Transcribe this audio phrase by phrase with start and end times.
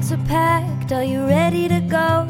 [0.00, 2.26] bags are packed, are you ready to go?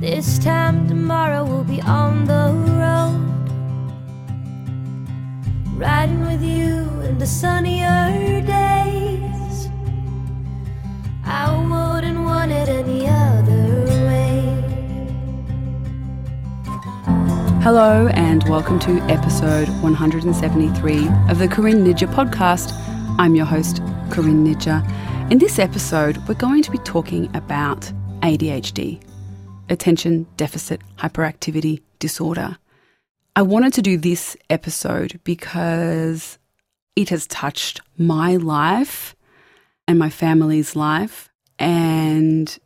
[0.00, 3.48] This time tomorrow we'll be on the road.
[5.76, 9.68] Riding with you in the sunnier days.
[11.24, 14.40] I wouldn't want it any other way.
[17.62, 22.72] Hello, and welcome to episode 173 of the Corinne Ninja podcast.
[23.16, 23.80] I'm your host,
[24.10, 24.82] Corinne Nidja.
[25.30, 27.92] In this episode, we're going to be talking about
[28.22, 29.00] ADHD,
[29.68, 32.56] attention deficit hyperactivity disorder.
[33.36, 36.38] I wanted to do this episode because
[36.96, 39.14] it has touched my life
[39.86, 42.58] and my family's life, and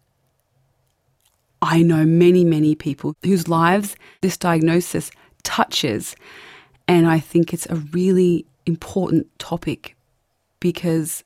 [1.60, 5.10] I know many, many people whose lives this diagnosis
[5.42, 6.16] touches.
[6.88, 9.96] And I think it's a really important topic
[10.60, 11.24] because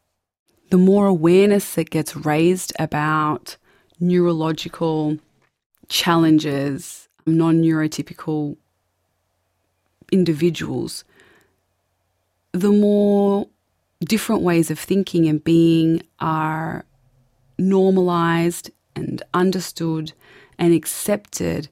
[0.71, 3.57] the more awareness that gets raised about
[4.01, 5.19] neurological
[5.89, 8.57] challenges, non neurotypical
[10.13, 11.05] individuals,
[12.53, 13.47] the more
[14.01, 16.85] different ways of thinking and being are
[17.59, 20.13] normalized and understood
[20.59, 21.69] and accepted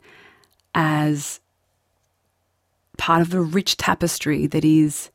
[0.75, 1.41] as
[2.97, 5.11] part of the rich tapestry that is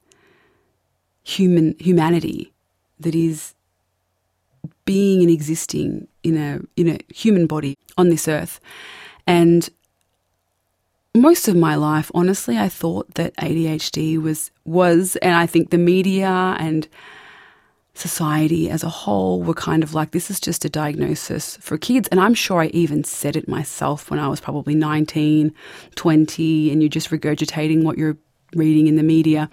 [1.23, 2.51] human humanity
[2.99, 3.53] that is
[4.85, 8.59] being and existing in a in a human body on this earth.
[9.27, 9.69] And
[11.15, 15.77] most of my life honestly I thought that ADHD was was and I think the
[15.77, 16.87] media and
[17.99, 22.07] society as a whole were kind of like this is just a diagnosis for kids.
[22.09, 25.53] And i'm sure i even said it myself when i was probably 19
[25.95, 28.17] 20 and you're just regurgitating what you're
[28.55, 29.49] reading in the media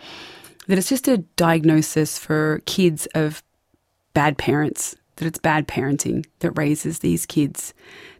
[0.69, 3.43] that it's just a diagnosis for kids of
[4.15, 7.75] bad parents that it's bad parenting that raises these kids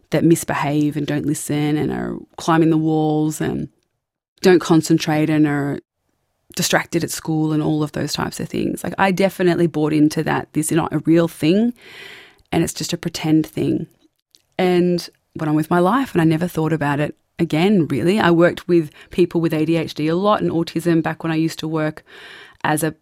[0.09, 3.69] that misbehave and don't listen and are climbing the walls and
[4.41, 5.79] don't concentrate and are
[6.55, 8.83] distracted at school and all of those types of things.
[8.83, 10.51] Like I definitely bought into that.
[10.53, 11.73] This is not a real thing
[12.51, 13.87] and it's just a pretend thing.
[14.57, 18.19] And went on with my life and I never thought about it again, really.
[18.19, 21.67] I worked with people with ADHD a lot and autism back when I used to
[21.67, 22.03] work
[22.63, 22.95] as a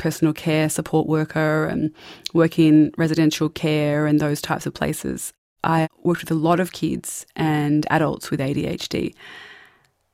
[0.00, 1.92] personal care support worker and
[2.32, 5.32] work in residential care and those types of places.
[5.62, 9.14] I worked with a lot of kids and adults with ADHD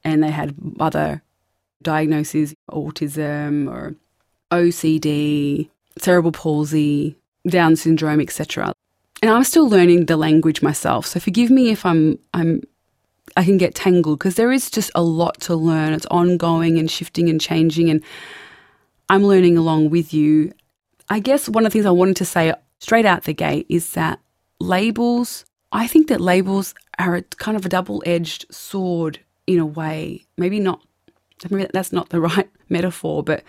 [0.04, 1.22] and they had other
[1.82, 3.94] diagnoses, autism or
[4.50, 7.16] OCD, cerebral palsy,
[7.48, 8.72] Down syndrome, etc.
[9.22, 11.06] And I'm still learning the language myself.
[11.06, 12.62] So forgive me if I'm I'm
[13.36, 15.92] I can get tangled because there is just a lot to learn.
[15.92, 18.02] It's ongoing and shifting and changing and
[19.08, 20.52] I'm learning along with you.
[21.08, 23.92] I guess one of the things I wanted to say straight out the gate is
[23.92, 24.20] that
[24.60, 30.24] labels, I think that labels are a kind of a double-edged sword in a way.
[30.36, 30.80] Maybe not
[31.50, 33.42] maybe that's not the right metaphor, but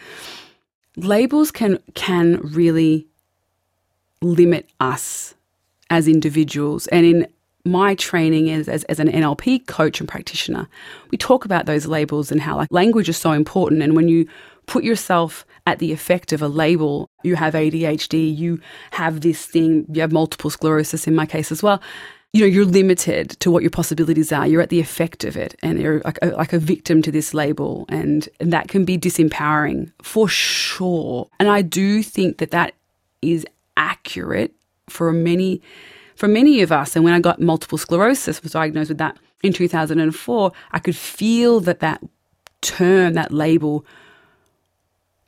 [0.96, 3.08] labels can can really
[4.22, 5.36] limit us
[5.90, 6.88] as individuals.
[6.88, 7.28] And in
[7.64, 10.68] my training as, as, as, an NLP coach and practitioner,
[11.12, 13.82] we talk about those labels and how like language is so important.
[13.84, 14.28] And when you
[14.68, 18.60] put yourself at the effect of a label, you have ADHD, you
[18.92, 21.82] have this thing, you have multiple sclerosis in my case as well
[22.34, 24.46] you know, you're limited to what your possibilities are.
[24.46, 27.34] You're at the effect of it, and you're like a, like a victim to this
[27.34, 31.30] label, and, and that can be disempowering for sure.
[31.40, 32.74] And I do think that that
[33.22, 33.46] is
[33.76, 34.54] accurate
[34.88, 35.62] for many
[36.16, 36.96] for many of us.
[36.96, 41.60] And when I got multiple sclerosis, was diagnosed with that in 2004, I could feel
[41.62, 42.04] that that
[42.62, 43.86] term, that label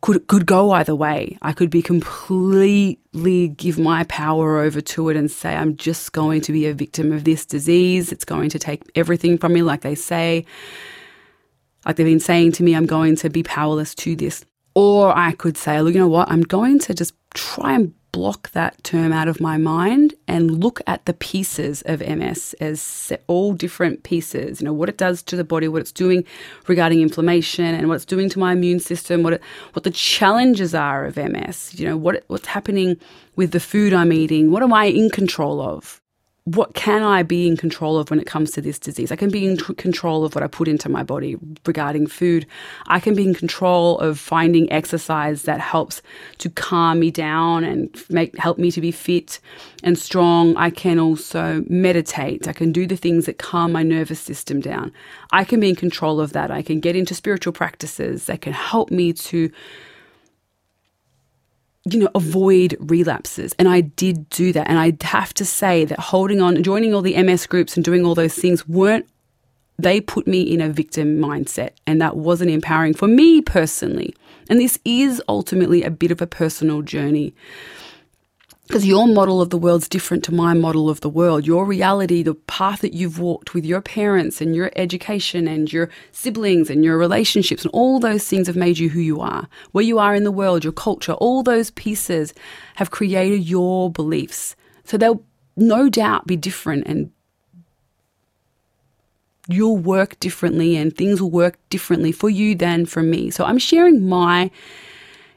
[0.01, 1.37] could could go either way.
[1.41, 6.41] I could be completely give my power over to it and say I'm just going
[6.41, 8.11] to be a victim of this disease.
[8.11, 10.45] It's going to take everything from me, like they say.
[11.85, 14.45] Like they've been saying to me, I'm going to be powerless to this.
[14.75, 16.29] Or I could say, look, you know what?
[16.31, 20.81] I'm going to just try and block that term out of my mind and look
[20.87, 25.35] at the pieces of MS as all different pieces, you know, what it does to
[25.35, 26.23] the body, what it's doing
[26.67, 29.41] regarding inflammation and what it's doing to my immune system, what it,
[29.73, 32.97] what the challenges are of MS, you know, what what's happening
[33.35, 36.01] with the food I'm eating, what am I in control of?
[36.55, 39.11] What can I be in control of when it comes to this disease?
[39.11, 42.47] I can be in control of what I put into my body regarding food.
[42.87, 46.01] I can be in control of finding exercise that helps
[46.39, 49.39] to calm me down and make help me to be fit
[49.83, 50.57] and strong.
[50.57, 52.47] I can also meditate.
[52.47, 54.91] I can do the things that calm my nervous system down.
[55.31, 56.49] I can be in control of that.
[56.49, 59.51] I can get into spiritual practices that can help me to
[61.85, 63.53] you know, avoid relapses.
[63.57, 64.67] And I did do that.
[64.69, 68.05] And I have to say that holding on, joining all the MS groups and doing
[68.05, 69.07] all those things weren't,
[69.77, 71.71] they put me in a victim mindset.
[71.87, 74.13] And that wasn't empowering for me personally.
[74.49, 77.33] And this is ultimately a bit of a personal journey
[78.69, 81.47] because your model of the world's different to my model of the world.
[81.47, 85.89] Your reality, the path that you've walked with your parents and your education and your
[86.11, 89.49] siblings and your relationships and all those things have made you who you are.
[89.71, 92.35] Where you are in the world, your culture, all those pieces
[92.75, 94.55] have created your beliefs.
[94.83, 95.23] So they'll
[95.57, 97.11] no doubt be different and
[99.47, 103.31] you'll work differently and things will work differently for you than for me.
[103.31, 104.51] So I'm sharing my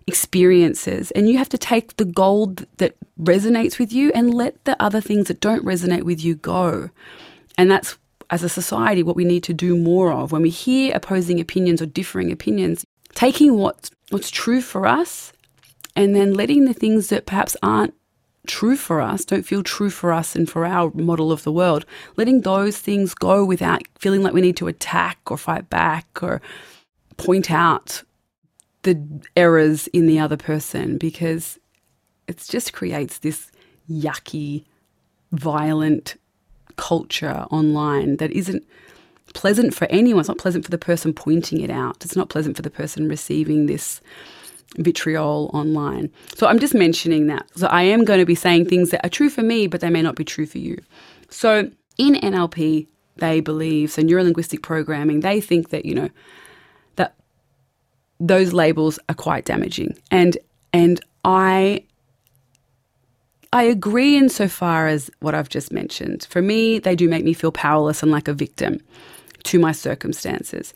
[0.06, 4.80] experiences and you have to take the gold that resonates with you and let the
[4.82, 6.90] other things that don't resonate with you go.
[7.56, 7.96] And that's
[8.30, 11.82] as a society what we need to do more of when we hear opposing opinions
[11.82, 12.84] or differing opinions,
[13.14, 15.32] taking what's what's true for us
[15.94, 17.94] and then letting the things that perhaps aren't
[18.46, 21.86] true for us, don't feel true for us and for our model of the world,
[22.16, 26.40] letting those things go without feeling like we need to attack or fight back or
[27.16, 28.02] point out
[28.82, 29.00] the
[29.36, 31.58] errors in the other person because
[32.26, 33.50] it just creates this
[33.90, 34.64] yucky,
[35.32, 36.16] violent
[36.76, 38.66] culture online that isn't
[39.34, 40.20] pleasant for anyone.
[40.20, 42.04] It's not pleasant for the person pointing it out.
[42.04, 44.00] It's not pleasant for the person receiving this
[44.78, 46.10] vitriol online.
[46.34, 47.46] So I'm just mentioning that.
[47.56, 49.90] So I am going to be saying things that are true for me, but they
[49.90, 50.78] may not be true for you.
[51.28, 52.86] So in NLP,
[53.16, 56.10] they believe, so neurolinguistic programming, they think that, you know,
[58.22, 59.98] those labels are quite damaging.
[60.10, 60.38] And
[60.72, 61.84] and I
[63.52, 66.26] I agree insofar as what I've just mentioned.
[66.30, 68.80] For me, they do make me feel powerless and like a victim
[69.42, 70.72] to my circumstances.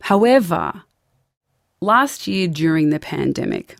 [0.00, 0.84] However,
[1.80, 3.76] last year during the pandemic,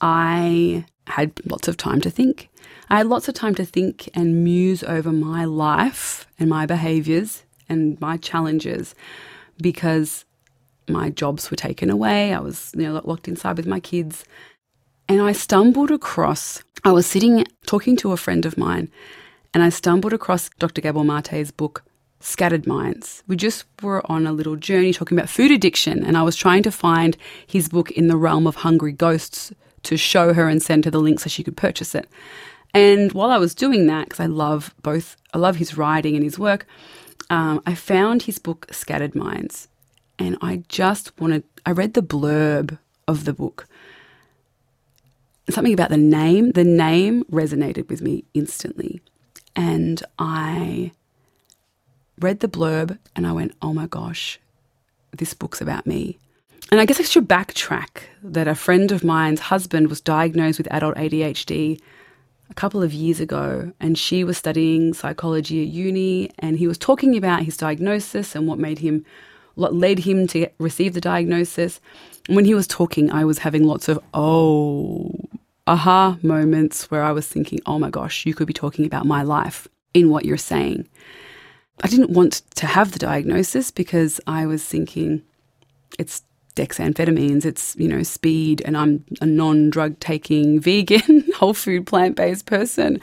[0.00, 2.50] I had lots of time to think.
[2.90, 7.42] I had lots of time to think and muse over my life and my behaviors
[7.68, 8.94] and my challenges
[9.60, 10.24] because
[10.88, 12.32] my jobs were taken away.
[12.32, 14.24] I was you know, locked inside with my kids.
[15.08, 18.90] And I stumbled across, I was sitting talking to a friend of mine,
[19.54, 20.82] and I stumbled across Dr.
[20.82, 21.82] Gabor Mate's book,
[22.20, 23.22] Scattered Minds.
[23.26, 26.62] We just were on a little journey talking about food addiction, and I was trying
[26.64, 29.52] to find his book in the realm of hungry ghosts
[29.84, 32.06] to show her and send her the link so she could purchase it.
[32.74, 36.24] And while I was doing that, because I love both, I love his writing and
[36.24, 36.66] his work,
[37.30, 39.68] um, I found his book, Scattered Minds.
[40.18, 43.68] And I just wanted, I read the blurb of the book
[45.50, 49.00] something about the name, the name resonated with me instantly.
[49.56, 50.92] And I
[52.20, 54.38] read the blurb and I went, oh my gosh,
[55.16, 56.18] this book's about me.
[56.70, 60.70] And I guess I should backtrack that a friend of mine's husband was diagnosed with
[60.70, 61.80] adult ADHD
[62.50, 66.78] a couple of years ago, and she was studying psychology at uni, and he was
[66.78, 69.04] talking about his diagnosis and what made him,
[69.58, 71.80] led him to receive the diagnosis.
[72.28, 75.12] When he was talking, I was having lots of, oh,
[75.66, 79.22] aha moments where I was thinking, oh my gosh, you could be talking about my
[79.22, 80.88] life in what you're saying.
[81.82, 85.22] I didn't want to have the diagnosis because I was thinking
[85.98, 86.22] it's
[86.56, 92.16] dexamphetamines, it's, you know, speed, and I'm a non drug taking vegan, whole food, plant
[92.16, 93.00] based person.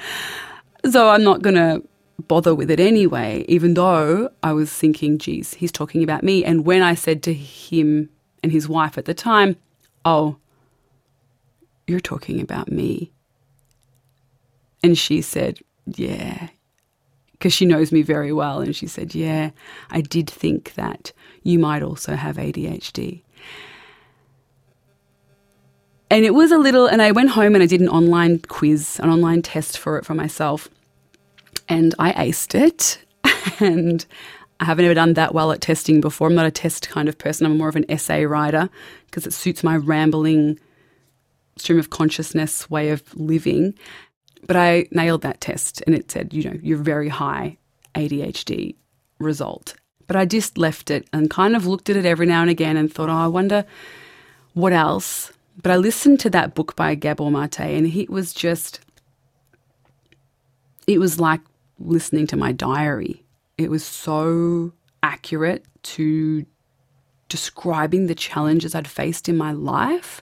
[0.90, 1.84] So I'm not going to
[2.20, 6.44] bother with it anyway, even though I was thinking, geez, he's talking about me.
[6.44, 8.10] And when I said to him
[8.42, 9.58] and his wife at the time,
[10.04, 10.38] oh,
[11.88, 13.12] you're talking about me.
[14.84, 16.50] And she said, Yeah.
[17.32, 18.62] Because she knows me very well.
[18.62, 19.52] And she said, Yeah,
[19.90, 21.12] I did think that
[21.44, 23.22] you might also have ADHD.
[26.10, 29.00] And it was a little, and I went home and I did an online quiz,
[29.02, 30.70] an online test for it for myself.
[31.68, 33.00] And I aced it.
[33.62, 34.06] And
[34.60, 36.28] I haven't ever done that well at testing before.
[36.28, 37.46] I'm not a test kind of person.
[37.46, 38.70] I'm more of an essay writer
[39.06, 40.60] because it suits my rambling
[41.58, 43.74] stream of consciousness way of living.
[44.48, 47.58] But I nailed that test and it said, you know, you're very high
[47.96, 48.76] ADHD
[49.20, 49.76] result.
[50.08, 52.78] But I just left it and kind of looked at it every now and again
[52.78, 53.66] and thought, oh, I wonder
[54.54, 55.32] what else.
[55.62, 58.82] But I listened to that book by Gabor Mate and it was just,
[60.88, 61.42] it was like
[61.80, 63.24] listening to my diary.
[63.58, 66.46] It was so accurate to
[67.30, 70.22] describing the challenges I'd faced in my life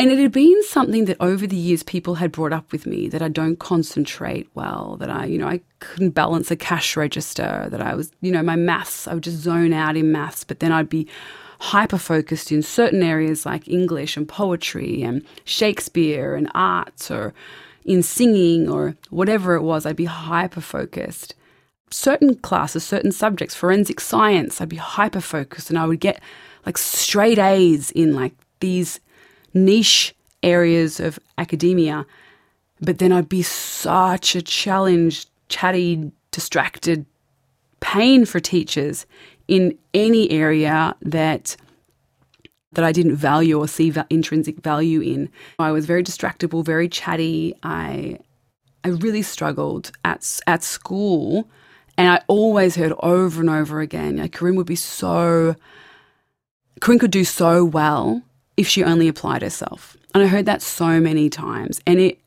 [0.00, 3.06] and it had been something that over the years people had brought up with me
[3.10, 7.68] that I don't concentrate well, that I, you know, I couldn't balance a cash register,
[7.70, 10.60] that I was, you know, my maths, I would just zone out in maths, but
[10.60, 11.06] then I'd be
[11.58, 17.34] hyper focused in certain areas like English and poetry and Shakespeare and arts or
[17.90, 21.34] in singing or whatever it was, I'd be hyper focused.
[21.90, 26.22] Certain classes, certain subjects, forensic science, I'd be hyper focused and I would get
[26.64, 29.00] like straight A's in like these
[29.54, 32.06] niche areas of academia.
[32.80, 37.06] But then I'd be such a challenged, chatty, distracted
[37.80, 39.04] pain for teachers
[39.48, 41.56] in any area that
[42.72, 45.28] that I didn't value or see va- intrinsic value in.
[45.58, 47.54] I was very distractible, very chatty.
[47.62, 48.18] I
[48.84, 51.48] I really struggled at at school,
[51.98, 55.56] and I always heard over and over again, like Corinne would be so
[56.80, 58.22] Corinne could do so well
[58.56, 59.96] if she only applied herself.
[60.14, 62.18] And I heard that so many times, and it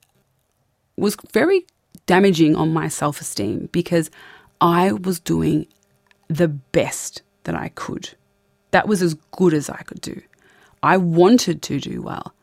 [0.97, 1.65] was very
[2.05, 4.11] damaging on my self esteem because
[4.61, 5.67] I was doing
[6.27, 8.11] the best that I could.
[8.71, 10.21] That was as good as I could do.
[10.83, 12.35] I wanted to do well.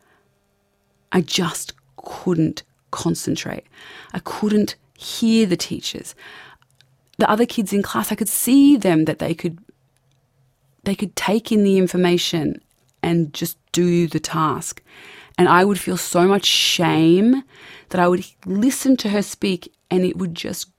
[1.11, 3.65] I just couldn't concentrate.
[4.13, 6.15] I couldn't hear the teachers.
[7.19, 9.59] The other kids in class, I could see them that they could
[10.83, 12.59] they could take in the information
[13.03, 14.81] and just do the task.
[15.37, 17.43] And I would feel so much shame
[17.89, 20.71] that I would listen to her speak and it would just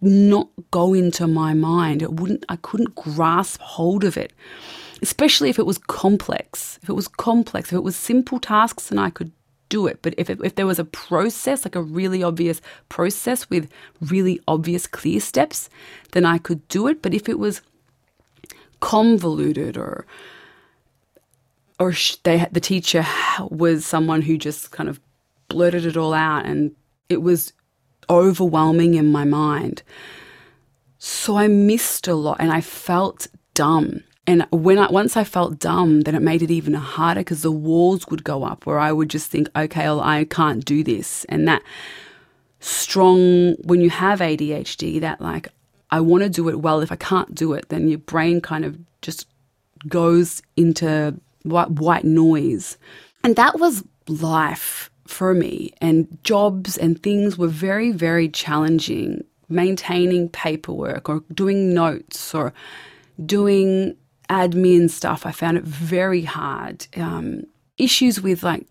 [0.00, 2.00] not go into my mind.
[2.00, 4.32] It wouldn't I couldn't grasp hold of it
[5.04, 6.78] especially if it was complex.
[6.82, 9.30] If it was complex, if it was simple tasks, then I could
[9.68, 10.00] do it.
[10.00, 13.70] But if, it, if there was a process, like a really obvious process with
[14.00, 15.68] really obvious clear steps,
[16.12, 17.02] then I could do it.
[17.02, 17.60] But if it was
[18.80, 20.06] convoluted or
[21.80, 21.92] or
[22.22, 23.04] they the teacher
[23.50, 25.00] was someone who just kind of
[25.48, 26.72] blurted it all out and
[27.08, 27.52] it was
[28.08, 29.82] overwhelming in my mind.
[30.98, 34.02] So I missed a lot and I felt dumb.
[34.26, 37.52] And when I, once I felt dumb, then it made it even harder because the
[37.52, 41.26] walls would go up where I would just think, okay, well, I can't do this.
[41.26, 41.62] And that
[42.60, 45.48] strong, when you have ADHD, that like,
[45.90, 46.80] I want to do it well.
[46.80, 49.26] If I can't do it, then your brain kind of just
[49.88, 52.78] goes into white, white noise.
[53.22, 55.74] And that was life for me.
[55.82, 59.22] And jobs and things were very, very challenging.
[59.50, 62.54] Maintaining paperwork or doing notes or
[63.24, 63.94] doing
[64.28, 66.86] admin stuff, I found it very hard.
[66.96, 67.44] Um,
[67.78, 68.66] issues with like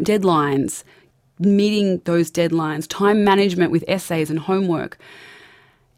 [0.00, 0.84] deadlines,
[1.38, 4.98] meeting those deadlines, time management with essays and homework.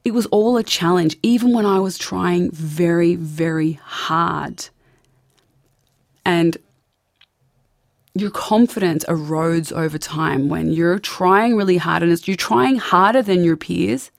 [0.05, 4.69] It was all a challenge, even when I was trying very, very hard.
[6.25, 6.57] And
[8.15, 13.45] your confidence erodes over time when you're trying really hard and you're trying harder than
[13.45, 14.11] your peers,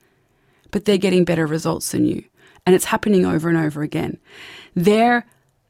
[0.70, 2.24] but they're getting better results than you.
[2.66, 4.18] And it's happening over and over again.
[4.74, 5.22] They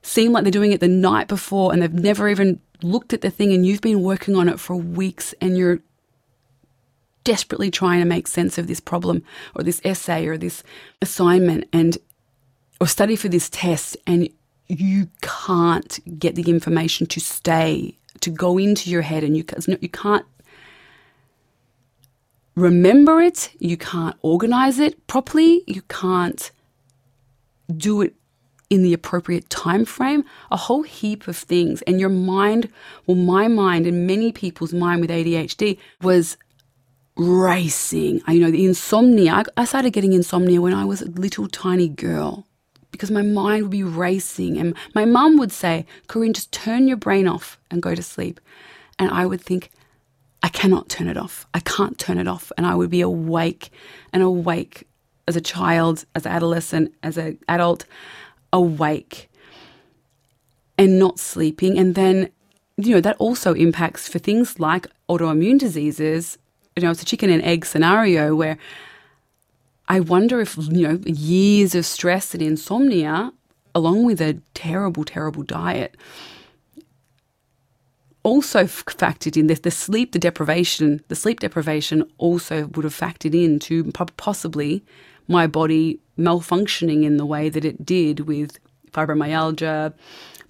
[0.03, 3.31] seem like they're doing it the night before and they've never even looked at the
[3.31, 5.81] thing and you've been working on it for weeks and you're
[7.25, 9.23] desperately trying to make sense of this problem
[9.55, 10.63] or this essay or this
[11.03, 11.99] assignment and
[12.81, 14.29] or study for this test and
[14.69, 19.45] you can't get the information to stay to go into your head and you
[19.81, 20.25] you can't
[22.55, 26.51] remember it you can't organize it properly you can't
[27.71, 28.15] do it
[28.71, 31.83] in the appropriate time frame, a whole heap of things.
[31.83, 32.71] And your mind,
[33.07, 36.37] well, my mind and many people's mind with ADHD was
[37.17, 38.23] racing.
[38.27, 39.45] I, you know, the insomnia.
[39.57, 42.47] I, started getting insomnia when I was a little tiny girl
[42.93, 44.57] because my mind would be racing.
[44.57, 48.41] And my mum would say, Corinne, just turn your brain off and go to sleep.
[48.99, 49.71] And I would think,
[50.43, 51.47] I cannot turn it off.
[51.53, 52.53] I can't turn it off.
[52.57, 53.71] And I would be awake
[54.13, 54.87] and awake
[55.31, 57.87] as a child, as an adolescent, as an adult
[58.53, 59.31] awake
[60.77, 61.79] and not sleeping.
[61.79, 62.31] And then,
[62.77, 66.37] you know, that also impacts for things like autoimmune diseases.
[66.75, 68.59] You know, it's a chicken and egg scenario where
[69.89, 73.33] I wonder if, you know, years of stress and insomnia,
[73.73, 75.97] along with a terrible, terrible diet,
[78.23, 83.35] also factored in this the sleep the deprivation the sleep deprivation also would have factored
[83.35, 83.85] in to
[84.17, 84.85] possibly
[85.29, 88.59] my body malfunctioning in the way that it did with
[88.93, 89.93] fibromyalgia,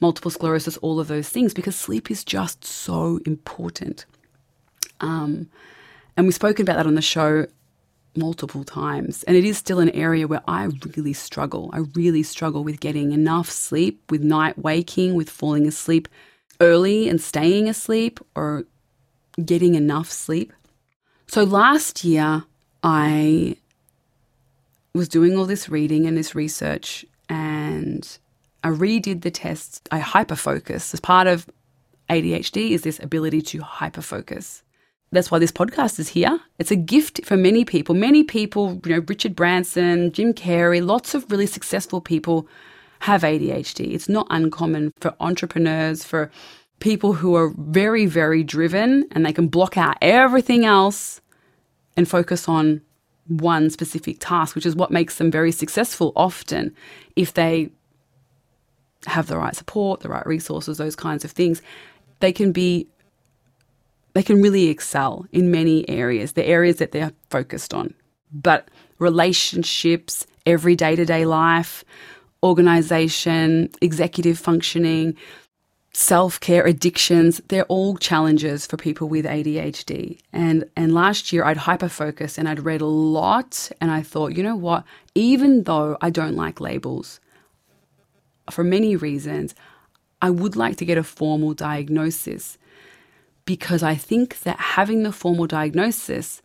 [0.01, 4.07] multiple sclerosis, all of those things, because sleep is just so important.
[5.01, 5.49] Um,
[6.17, 7.47] and we've spoken about that on the show
[8.17, 9.23] multiple times.
[9.25, 10.65] And it is still an area where I
[10.97, 11.71] really struggle.
[11.73, 16.09] I really struggle with getting enough sleep, with night waking, with falling asleep
[16.61, 18.65] early and staying asleep, or
[19.43, 20.53] getting enough sleep.
[21.27, 22.45] So last year,
[22.83, 23.57] I
[24.95, 28.19] was doing all this reading and this research, and
[28.65, 29.81] I redid the tests.
[29.91, 30.93] I hyperfocus.
[30.93, 31.49] As part of
[32.09, 34.63] ADHD is this ability to hyperfocus.
[35.13, 36.41] That's why this podcast is here.
[36.59, 37.95] It's a gift for many people.
[37.95, 42.47] Many people, you know, Richard Branson, Jim Carrey, lots of really successful people
[43.01, 43.93] have ADHD.
[43.93, 46.31] It's not uncommon for entrepreneurs, for
[46.79, 51.21] people who are very, very driven and they can block out everything else
[51.97, 52.81] and focus on
[53.31, 56.75] one specific task, which is what makes them very successful often
[57.17, 57.71] if they
[59.07, 61.63] have the right support, the right resources, those kinds of things.
[62.19, 62.89] They can be
[64.13, 67.95] they can really excel in many areas, the areas that they're focused on.
[68.33, 68.69] But
[68.99, 71.85] relationships, every day to day life,
[72.43, 75.17] organization, executive functioning,
[75.93, 80.19] self care, addictions, they're all challenges for people with ADHD.
[80.33, 84.37] And, and last year I'd hyper focus and I'd read a lot and I thought,
[84.37, 84.85] you know what?
[85.15, 87.21] Even though I don't like labels,
[88.51, 89.55] for many reasons,
[90.23, 92.59] I would like to get a formal diagnosis
[93.45, 96.43] because I think that having the formal diagnosis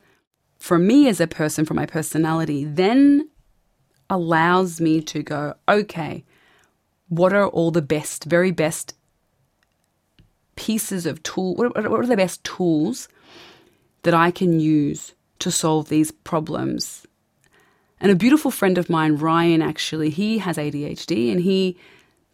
[0.57, 3.29] for me as a person, for my personality, then
[4.09, 6.23] allows me to go, okay,
[7.09, 8.95] what are all the best, very best
[10.55, 11.55] pieces of tool?
[11.55, 13.07] What are the best tools
[14.03, 17.05] that I can use to solve these problems?
[17.99, 21.77] And a beautiful friend of mine, Ryan, actually, he has ADHD and he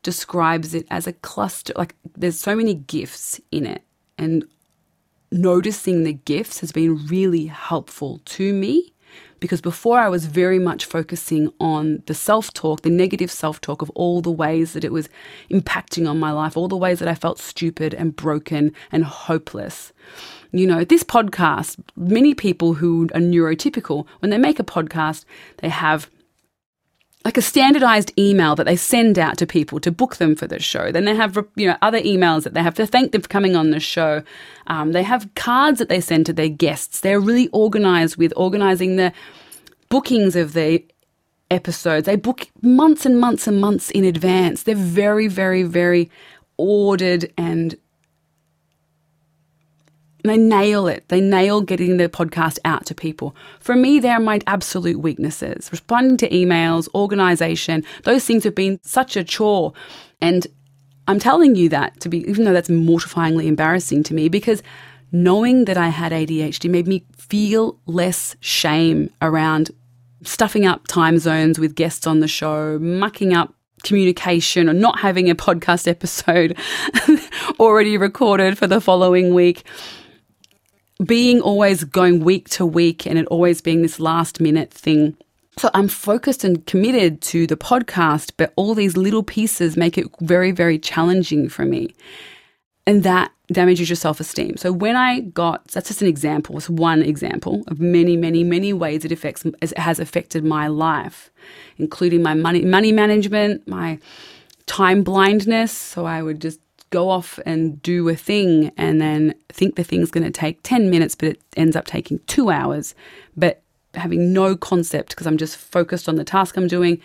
[0.03, 1.73] describes it as a cluster.
[1.75, 3.83] Like there's so many gifts in it.
[4.17, 4.45] And
[5.31, 8.93] noticing the gifts has been really helpful to me
[9.41, 13.81] because before I was very much focusing on the self talk, the negative self talk
[13.81, 15.09] of all the ways that it was
[15.49, 19.91] impacting on my life, all the ways that I felt stupid and broken and hopeless.
[20.53, 25.25] You know, this podcast, many people who are neurotypical, when they make a podcast,
[25.57, 26.09] they have
[27.23, 30.59] like a standardized email that they send out to people to book them for the
[30.59, 30.91] show.
[30.91, 33.55] Then they have you know other emails that they have to thank them for coming
[33.55, 34.23] on the show.
[34.67, 37.01] Um, they have cards that they send to their guests.
[37.01, 39.13] They're really organized with organizing the
[39.89, 40.83] bookings of the
[41.51, 42.05] episodes.
[42.05, 44.63] They book months and months and months in advance.
[44.63, 46.09] They're very, very, very
[46.57, 47.75] ordered and
[50.23, 51.07] they nail it.
[51.07, 53.35] They nail getting the podcast out to people.
[53.59, 55.69] For me, they're my absolute weaknesses.
[55.71, 59.73] Responding to emails, organization, those things have been such a chore.
[60.21, 60.47] And
[61.07, 64.61] I'm telling you that to be, even though that's mortifyingly embarrassing to me, because
[65.11, 69.71] knowing that I had ADHD made me feel less shame around
[70.23, 73.53] stuffing up time zones with guests on the show, mucking up
[73.83, 76.55] communication or not having a podcast episode
[77.59, 79.63] already recorded for the following week
[81.03, 85.15] being always going week to week and it always being this last minute thing.
[85.57, 90.07] So I'm focused and committed to the podcast, but all these little pieces make it
[90.21, 91.93] very, very challenging for me.
[92.87, 94.57] And that damages your self esteem.
[94.57, 98.73] So when I got, that's just an example, it's one example of many, many, many
[98.73, 101.29] ways it affects, it has affected my life,
[101.77, 103.99] including my money, money management, my
[104.65, 105.71] time blindness.
[105.71, 106.59] So I would just
[106.91, 110.89] go off and do a thing and then think the thing's going to take 10
[110.89, 112.93] minutes, but it ends up taking two hours,
[113.35, 113.63] but
[113.95, 117.01] having no concept because I'm just focused on the task I'm doing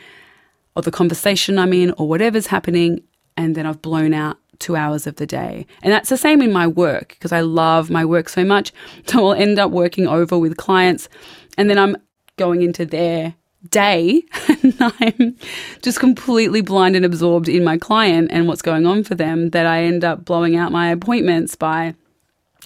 [0.74, 3.02] or the conversation I'm in or whatever's happening.
[3.36, 5.66] And then I've blown out two hours of the day.
[5.82, 8.72] And that's the same in my work because I love my work so much.
[9.06, 11.08] So I'll end up working over with clients
[11.56, 11.96] and then I'm
[12.36, 13.34] going into their
[13.70, 14.22] day
[14.62, 15.36] and I'm
[15.82, 19.66] just completely blind and absorbed in my client and what's going on for them that
[19.66, 21.94] I end up blowing out my appointments by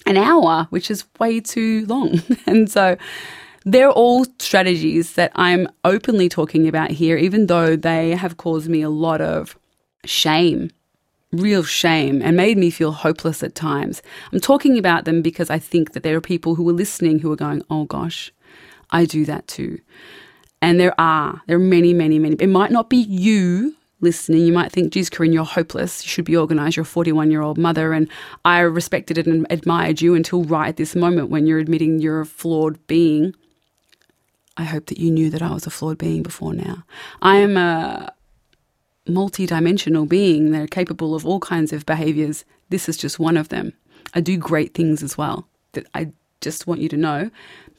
[0.06, 2.22] an hour, which is way too long.
[2.46, 2.96] and so
[3.64, 8.82] they're all strategies that I'm openly talking about here, even though they have caused me
[8.82, 9.58] a lot of
[10.04, 10.70] shame,
[11.32, 14.02] real shame, and made me feel hopeless at times.
[14.32, 17.30] I'm talking about them because I think that there are people who are listening who
[17.32, 18.32] are going, oh gosh,
[18.90, 19.80] I do that too.
[20.62, 22.36] And there are, there are many, many, many.
[22.36, 24.46] It might not be you listening.
[24.46, 26.04] You might think, geez, Corinne, you're hopeless.
[26.04, 26.76] You should be organized.
[26.76, 27.92] You're a 41 year old mother.
[27.92, 28.08] And
[28.44, 32.26] I respected and admired you until right at this moment when you're admitting you're a
[32.26, 33.34] flawed being.
[34.56, 36.84] I hope that you knew that I was a flawed being before now.
[37.22, 38.12] I am a
[39.06, 40.50] multi-dimensional being.
[40.50, 42.44] They're capable of all kinds of behaviors.
[42.68, 43.72] This is just one of them.
[44.14, 45.46] I do great things as well.
[45.72, 47.30] That I just want you to know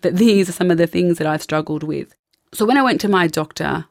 [0.02, 2.16] that these are some of the things that I've struggled with.
[2.54, 3.86] So when I went to my doctor,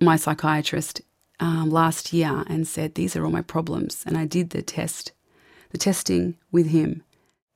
[0.00, 1.02] my psychiatrist,
[1.40, 4.02] um, last year and said, These are all my problems.
[4.06, 5.12] And I did the test,
[5.70, 7.02] the testing with him.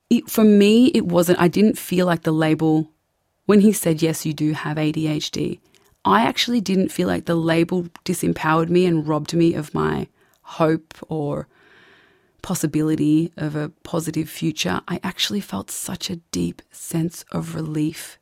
[0.09, 2.91] It, for me, it wasn't, I didn't feel like the label,
[3.47, 5.61] when he said, Yes, you do have ADHD,
[6.05, 10.09] I actually didn't feel like the label disempowered me and robbed me of my
[10.43, 11.47] hope or
[12.43, 14.81] possibility of a positive future.
[14.89, 18.19] I actually felt such a deep sense of relief.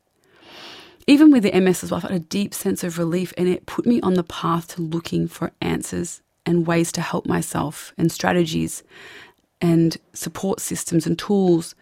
[1.09, 3.65] Even with the MS as well, I felt a deep sense of relief, and it
[3.65, 8.11] put me on the path to looking for answers and ways to help myself and
[8.11, 8.83] strategies
[9.59, 11.73] and support systems and tools.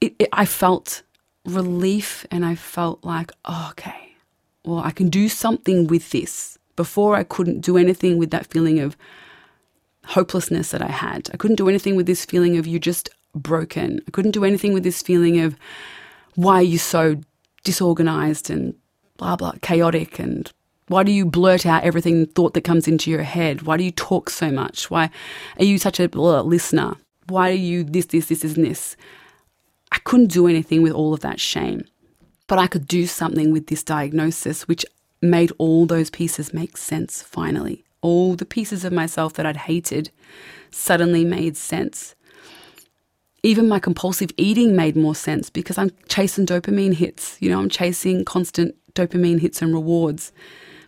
[0.00, 1.02] It, it, I felt
[1.44, 4.14] relief and I felt like, oh, okay,
[4.64, 6.56] well, I can do something with this.
[6.76, 8.96] Before, I couldn't do anything with that feeling of
[10.04, 11.30] hopelessness that I had.
[11.34, 14.00] I couldn't do anything with this feeling of you're just broken.
[14.06, 15.56] I couldn't do anything with this feeling of
[16.34, 17.20] why are you so
[17.64, 18.74] disorganized and
[19.16, 20.50] blah, blah, chaotic and
[20.88, 23.62] why do you blurt out everything thought that comes into your head?
[23.62, 24.90] Why do you talk so much?
[24.90, 25.10] Why
[25.58, 26.96] are you such a blah, listener?
[27.28, 28.96] Why are you this, this, this, this, and this?
[29.90, 31.84] I couldn't do anything with all of that shame,
[32.46, 34.84] but I could do something with this diagnosis, which
[35.20, 37.84] made all those pieces make sense finally.
[38.00, 40.10] All the pieces of myself that I'd hated
[40.70, 42.14] suddenly made sense.
[43.42, 47.36] Even my compulsive eating made more sense because I'm chasing dopamine hits.
[47.40, 50.32] You know, I'm chasing constant dopamine hits and rewards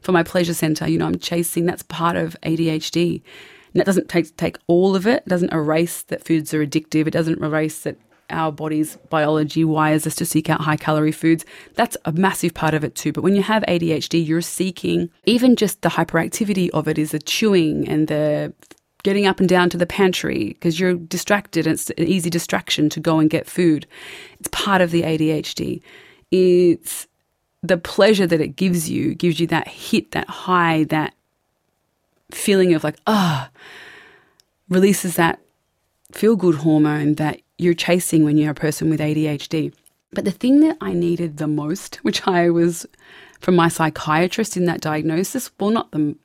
[0.00, 0.88] for my pleasure center.
[0.88, 3.22] You know, I'm chasing, that's part of ADHD.
[3.72, 5.24] And that doesn't take, take all of it.
[5.26, 7.08] It doesn't erase that foods are addictive.
[7.08, 7.96] It doesn't erase that
[8.30, 11.44] our body's biology wires us to seek out high calorie foods.
[11.74, 13.12] That's a massive part of it too.
[13.12, 17.18] But when you have ADHD, you're seeking even just the hyperactivity of it is the
[17.18, 18.54] chewing and the
[19.04, 21.66] getting up and down to the pantry because you're distracted.
[21.66, 23.86] It's an easy distraction to go and get food.
[24.40, 25.80] It's part of the ADHD.
[26.32, 27.06] It's
[27.62, 31.14] the pleasure that it gives you, gives you that hit, that high, that
[32.32, 33.58] feeling of like, ah, oh,
[34.68, 35.38] releases that
[36.10, 39.72] feel good hormone that you're chasing when you're a person with ADHD.
[40.12, 42.86] But the thing that I needed the most, which I was
[43.40, 46.16] from my psychiatrist in that diagnosis, well, not the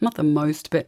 [0.00, 0.86] not the most, but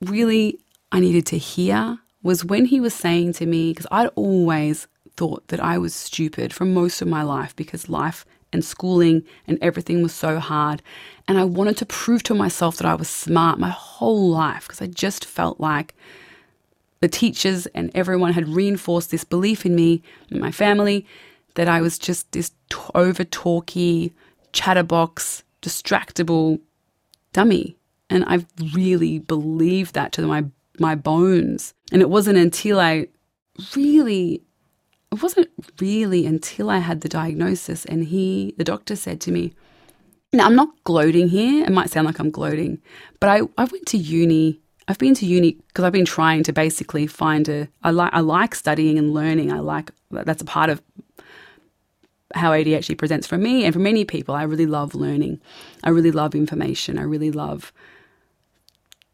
[0.00, 0.58] really
[0.92, 5.48] I needed to hear was when he was saying to me, because I'd always thought
[5.48, 10.02] that I was stupid for most of my life because life and schooling and everything
[10.02, 10.82] was so hard.
[11.26, 14.80] And I wanted to prove to myself that I was smart my whole life because
[14.80, 15.94] I just felt like
[17.00, 21.06] the teachers and everyone had reinforced this belief in me and my family
[21.54, 22.50] that I was just this
[22.94, 24.12] over talky,
[24.52, 26.60] chatterbox, distractible
[27.32, 27.77] dummy.
[28.10, 30.44] And I've really believed that to my
[30.78, 31.74] my bones.
[31.92, 33.08] And it wasn't until I
[33.74, 34.42] really
[35.10, 35.48] it wasn't
[35.80, 39.54] really until I had the diagnosis and he the doctor said to me,
[40.32, 42.80] now I'm not gloating here, it might sound like I'm gloating,
[43.18, 46.52] but I, I went to uni I've been to uni because I've been trying to
[46.52, 47.68] basically find a.
[47.82, 49.52] I like I like studying and learning.
[49.52, 50.82] I like that's a part of
[52.34, 54.34] how ADHD presents for me and for many people.
[54.34, 55.40] I really love learning.
[55.84, 56.98] I really love information.
[56.98, 57.70] I really love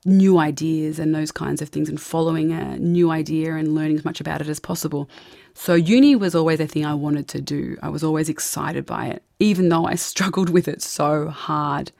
[0.05, 4.05] new ideas and those kinds of things and following a new idea and learning as
[4.05, 5.09] much about it as possible.
[5.55, 7.77] So uni was always a thing I wanted to do.
[7.83, 11.93] I was always excited by it, even though I struggled with it so hard.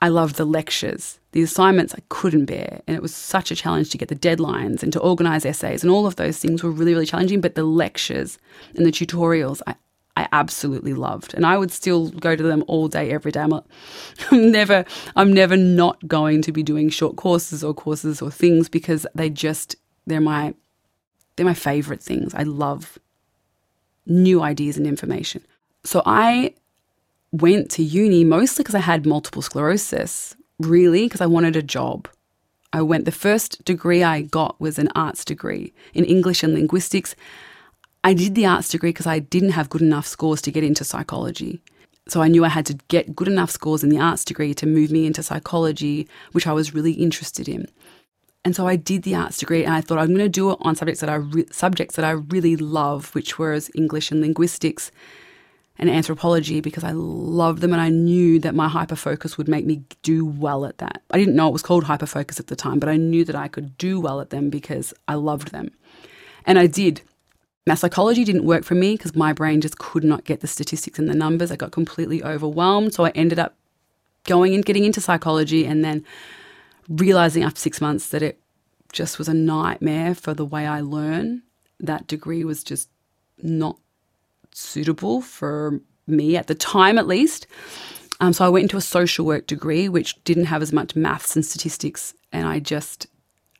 [0.00, 1.18] I loved the lectures.
[1.32, 2.82] The assignments I couldn't bear.
[2.86, 5.82] And it was such a challenge to get the deadlines and to organize essays.
[5.82, 7.40] And all of those things were really, really challenging.
[7.40, 8.38] But the lectures
[8.74, 9.74] and the tutorials, I,
[10.16, 11.34] I absolutely loved.
[11.34, 13.40] And I would still go to them all day, every day.
[13.40, 13.64] I'm, like,
[14.30, 18.68] I'm never, I'm never not going to be doing short courses or courses or things
[18.68, 19.76] because they just,
[20.06, 20.54] they're my,
[21.36, 22.34] they're my favorite things.
[22.34, 22.98] I love
[24.06, 25.44] new ideas and information.
[25.84, 26.54] So I
[27.32, 32.08] went to uni mostly because I had multiple sclerosis, really, because I wanted a job.
[32.72, 37.14] I went, the first degree I got was an arts degree in English and linguistics.
[38.06, 40.84] I did the arts degree because I didn't have good enough scores to get into
[40.84, 41.60] psychology.
[42.06, 44.64] So I knew I had to get good enough scores in the arts degree to
[44.64, 47.66] move me into psychology, which I was really interested in.
[48.44, 50.58] And so I did the arts degree, and I thought I'm going to do it
[50.60, 54.92] on subjects that I re- subjects that I really love, which was English and linguistics
[55.76, 59.82] and anthropology because I loved them and I knew that my hyperfocus would make me
[60.02, 61.02] do well at that.
[61.10, 63.48] I didn't know it was called hyperfocus at the time, but I knew that I
[63.48, 65.72] could do well at them because I loved them.
[66.44, 67.02] And I did.
[67.66, 70.98] Math psychology didn't work for me because my brain just could not get the statistics
[70.98, 71.50] and the numbers.
[71.50, 72.94] I got completely overwhelmed.
[72.94, 73.56] So I ended up
[74.24, 76.04] going and getting into psychology and then
[76.88, 78.40] realizing after six months that it
[78.92, 81.42] just was a nightmare for the way I learn.
[81.80, 82.88] That degree was just
[83.42, 83.78] not
[84.52, 87.46] suitable for me at the time, at least.
[88.20, 91.36] Um, so I went into a social work degree, which didn't have as much maths
[91.36, 93.08] and statistics, and I just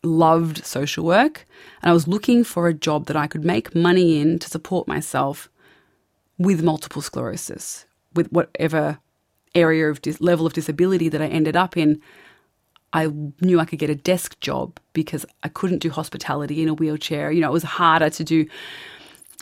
[0.06, 1.46] loved social work.
[1.82, 4.88] And I was looking for a job that I could make money in to support
[4.88, 5.48] myself
[6.38, 8.98] with multiple sclerosis, with whatever
[9.54, 12.00] area of dis- level of disability that I ended up in,
[12.92, 13.08] I
[13.40, 17.30] knew I could get a desk job because I couldn't do hospitality in a wheelchair.
[17.30, 18.46] You know, it was harder to do,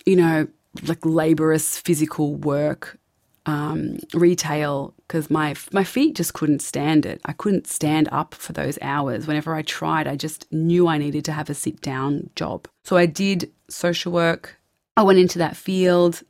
[0.06, 0.48] you know,
[0.86, 2.98] like laborious physical work,
[3.46, 7.20] um, retail, because my my feet just couldn't stand it.
[7.24, 9.26] I couldn't stand up for those hours.
[9.26, 12.68] Whenever I tried, I just knew I needed to have a sit down job.
[12.84, 14.56] So I did social work.
[14.96, 16.22] I went into that field,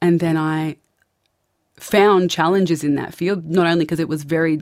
[0.00, 0.76] and then I
[1.76, 3.44] found challenges in that field.
[3.46, 4.60] Not only because it was very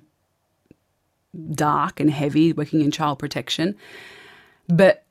[1.52, 3.74] dark and heavy working in child protection,
[4.68, 5.04] but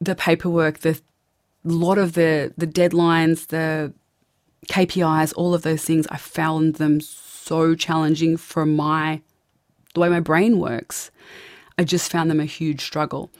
[0.00, 1.00] the paperwork, the
[1.64, 3.92] lot of the the deadlines, the
[4.66, 9.22] KPIs, all of those things, I found them so challenging for my
[9.94, 11.10] the way my brain works.
[11.78, 13.30] I just found them a huge struggle.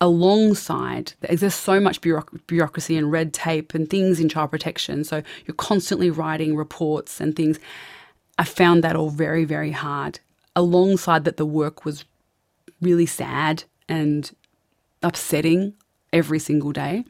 [0.00, 5.02] Alongside, there's so much bureaucracy and red tape and things in child protection.
[5.02, 7.58] So you're constantly writing reports and things.
[8.38, 10.20] I found that all very, very hard.
[10.54, 12.04] Alongside that, the work was
[12.80, 14.30] really sad and
[15.02, 15.74] upsetting
[16.12, 17.04] every single day.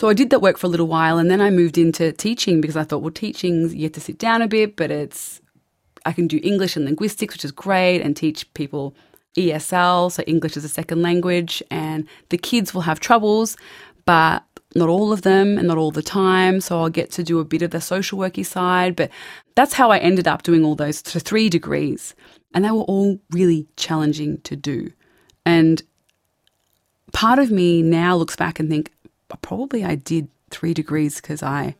[0.00, 2.62] So I did that work for a little while and then I moved into teaching
[2.62, 5.42] because I thought, well, teaching, you have to sit down a bit, but it's,
[6.06, 8.94] I can do English and linguistics, which is great, and teach people
[9.36, 11.62] ESL, so English as a second language.
[11.70, 13.58] And the kids will have troubles,
[14.06, 14.42] but
[14.74, 16.62] not all of them and not all the time.
[16.62, 18.96] So I'll get to do a bit of the social worky side.
[18.96, 19.10] But
[19.54, 22.14] that's how I ended up doing all those three degrees.
[22.54, 24.92] And they were all really challenging to do.
[25.44, 25.82] And
[27.12, 28.90] part of me now looks back and think,
[29.36, 31.76] probably I did three degrees because I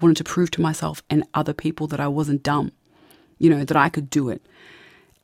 [0.00, 2.72] wanted to prove to myself and other people that I wasn't dumb,
[3.38, 4.42] you know, that I could do it.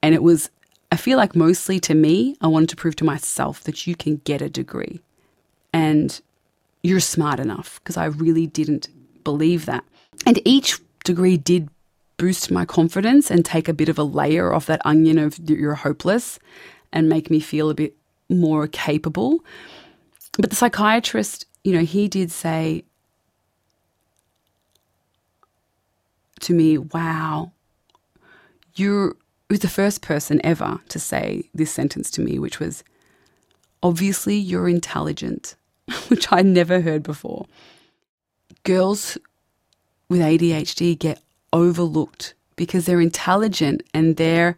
[0.03, 0.51] And it was,
[0.91, 4.17] I feel like mostly to me, I wanted to prove to myself that you can
[4.25, 5.01] get a degree
[5.73, 6.21] and
[6.83, 8.89] you're smart enough because I really didn't
[9.25, 9.85] believe that.
[10.27, 11.69] And each degree did
[12.17, 15.75] boost my confidence and take a bit of a layer off that onion of you're
[15.75, 16.39] hopeless
[16.93, 17.97] and make me feel a bit
[18.29, 19.45] more capable.
[20.39, 22.85] But the psychiatrist you know, he did say
[26.41, 27.53] to me, wow,
[28.77, 29.17] you're
[29.51, 32.83] was the first person ever to say this sentence to me, which was,
[33.83, 35.55] obviously you're intelligent,
[36.09, 37.47] which I'd never heard before.
[38.65, 39.19] Girls
[40.09, 41.21] with ADHD get
[41.53, 44.57] overlooked because they're intelligent and they're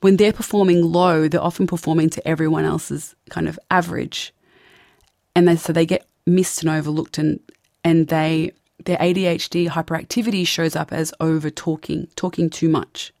[0.00, 4.32] when they're performing low, they're often performing to everyone else's kind of average.
[5.34, 7.40] And they, so they get missed and overlooked and
[7.84, 8.52] and they
[8.84, 13.12] their ADHD hyperactivity shows up as over talking, talking too much,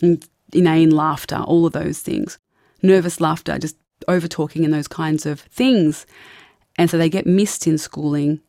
[0.00, 2.38] and inane laughter, all of those things,
[2.82, 3.76] nervous laughter, just
[4.08, 6.06] over talking and those kinds of things.
[6.76, 8.40] And so they get missed in schooling.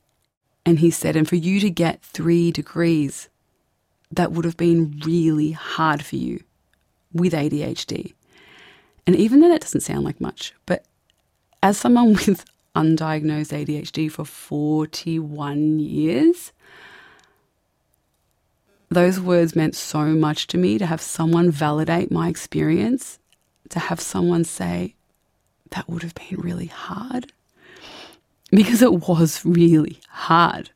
[0.65, 3.29] And he said, and for you to get three degrees,
[4.11, 6.43] that would have been really hard for you
[7.13, 8.13] with ADHD.
[9.07, 10.85] And even though that doesn't sound like much, but
[11.63, 16.51] as someone with undiagnosed ADHD for 41 years.
[18.89, 23.19] Those words meant so much to me to have someone validate my experience,
[23.69, 24.95] to have someone say,
[25.71, 27.31] that would have been really hard.
[28.51, 30.71] Because it was really hard.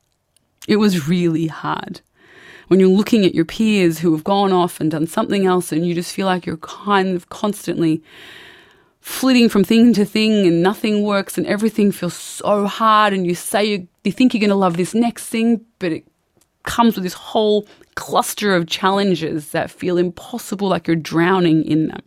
[0.68, 2.00] It was really hard.
[2.68, 5.86] When you're looking at your peers who have gone off and done something else, and
[5.86, 8.02] you just feel like you're kind of constantly
[9.06, 13.36] flitting from thing to thing and nothing works and everything feels so hard and you
[13.36, 16.04] say you, you think you're going to love this next thing but it
[16.64, 22.02] comes with this whole cluster of challenges that feel impossible like you're drowning in them.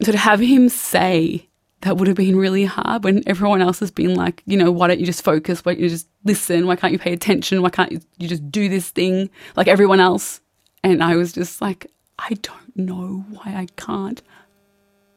[0.00, 1.46] So to have him say
[1.82, 4.88] that would have been really hard when everyone else has been like you know why
[4.88, 5.62] don't you just focus?
[5.62, 6.66] Why don't you just listen?
[6.66, 7.60] Why can't you pay attention?
[7.60, 9.28] Why can't you, you just do this thing?
[9.56, 10.40] Like everyone else.
[10.82, 14.22] And i was just like i don't know why i can't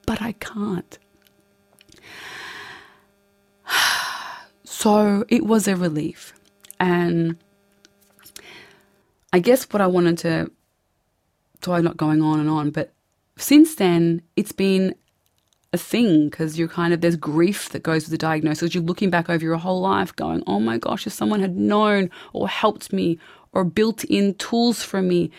[0.09, 0.97] but I can't.
[4.63, 6.33] So it was a relief.
[6.79, 7.35] And
[9.33, 10.51] I guess what I wanted to,
[11.61, 12.93] so I'm not going on and on, but
[13.35, 14.95] since then, it's been
[15.73, 18.73] a thing because you're kind of, there's grief that goes with the diagnosis.
[18.73, 22.09] You're looking back over your whole life going, oh my gosh, if someone had known
[22.31, 23.19] or helped me
[23.51, 25.29] or built in tools for me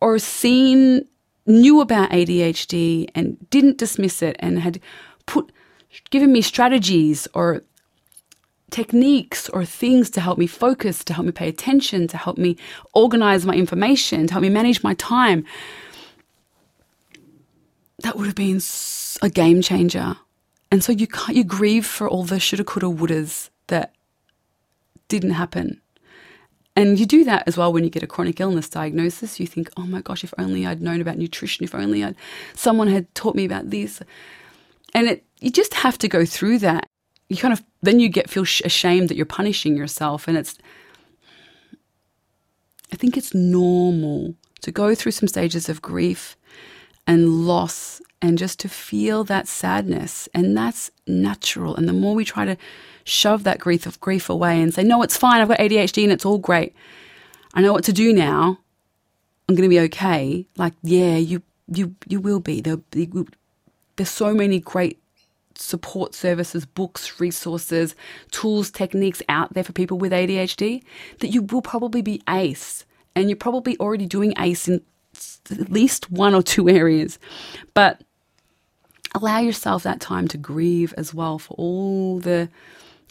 [0.00, 1.06] or seen
[1.46, 4.80] knew about ADHD and didn't dismiss it and had
[5.26, 5.52] put
[6.10, 7.62] given me strategies or
[8.70, 12.56] techniques or things to help me focus, to help me pay attention, to help me
[12.92, 15.44] organize my information, to help me manage my time.
[18.02, 18.60] That would have been
[19.22, 20.16] a game changer.
[20.72, 23.94] And so you you grieve for all the shoulda, coulda, wouldas that
[25.06, 25.80] didn't happen.
[26.76, 29.38] And you do that as well when you get a chronic illness diagnosis.
[29.38, 32.16] You think, oh my gosh, if only I'd known about nutrition, if only I'd,
[32.54, 34.02] someone had taught me about this.
[34.92, 36.88] And it, you just have to go through that.
[37.28, 40.26] You kind of, then you get feel ashamed that you're punishing yourself.
[40.26, 40.58] And it's,
[42.92, 46.36] I think it's normal to go through some stages of grief
[47.06, 50.28] and loss and just to feel that sadness.
[50.32, 51.76] And that's natural.
[51.76, 52.56] And the more we try to
[53.04, 55.40] shove that grief of grief away and say, no, it's fine.
[55.40, 56.74] I've got ADHD and it's all great.
[57.52, 58.58] I know what to do now.
[59.48, 60.46] I'm going to be okay.
[60.56, 62.62] Like, yeah, you, you, you will be.
[62.62, 62.78] There,
[63.96, 64.98] there's so many great
[65.56, 67.94] support services, books, resources,
[68.30, 70.82] tools, techniques out there for people with ADHD
[71.20, 72.84] that you will probably be ace.
[73.14, 74.80] And you're probably already doing ace in
[75.50, 77.18] at least one or two areas.
[77.74, 78.00] But
[79.14, 82.48] allow yourself that time to grieve as well for all the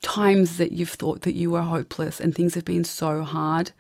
[0.02, 3.72] times that you've thought that you were hopeless and things have been so hard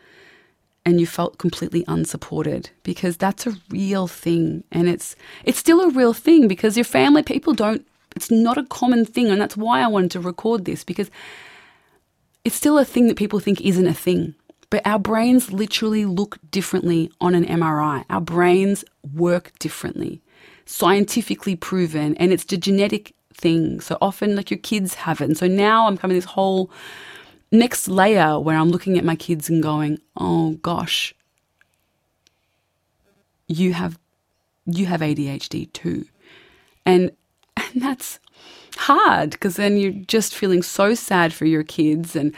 [0.85, 4.63] and you felt completely unsupported because that's a real thing.
[4.71, 8.63] And it's it's still a real thing because your family people don't it's not a
[8.63, 9.29] common thing.
[9.29, 11.09] And that's why I wanted to record this because
[12.43, 14.35] it's still a thing that people think isn't a thing
[14.73, 18.83] but our brains literally look differently on an MRI our brains
[19.13, 20.21] work differently
[20.65, 23.81] scientifically proven and it's the genetic thing.
[23.81, 25.25] So often, like your kids have it.
[25.25, 26.71] And so now I'm coming this whole
[27.51, 31.13] next layer where I'm looking at my kids and going, oh gosh,
[33.47, 33.99] you have
[34.65, 36.05] you have ADHD too.
[36.85, 37.11] And
[37.57, 38.19] and that's
[38.77, 42.33] hard because then you're just feeling so sad for your kids and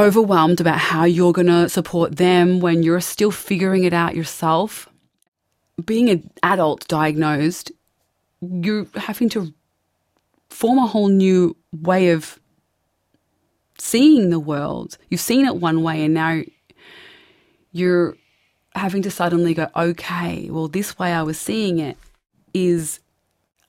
[0.00, 4.90] overwhelmed about how you're going to support them when you're still figuring it out yourself
[5.84, 7.72] being an adult diagnosed,
[8.40, 9.52] you're having to
[10.48, 12.38] form a whole new way of
[13.78, 14.98] seeing the world.
[15.08, 16.42] You've seen it one way, and now
[17.72, 18.16] you're
[18.74, 21.96] having to suddenly go, okay, well, this way I was seeing it
[22.52, 23.00] is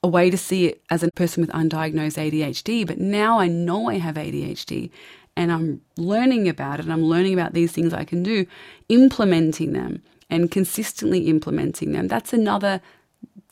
[0.03, 2.85] a way to see it as a person with undiagnosed ADHD.
[2.85, 4.89] But now I know I have ADHD
[5.35, 6.87] and I'm learning about it.
[6.87, 8.45] I'm learning about these things I can do,
[8.89, 12.07] implementing them and consistently implementing them.
[12.07, 12.81] That's another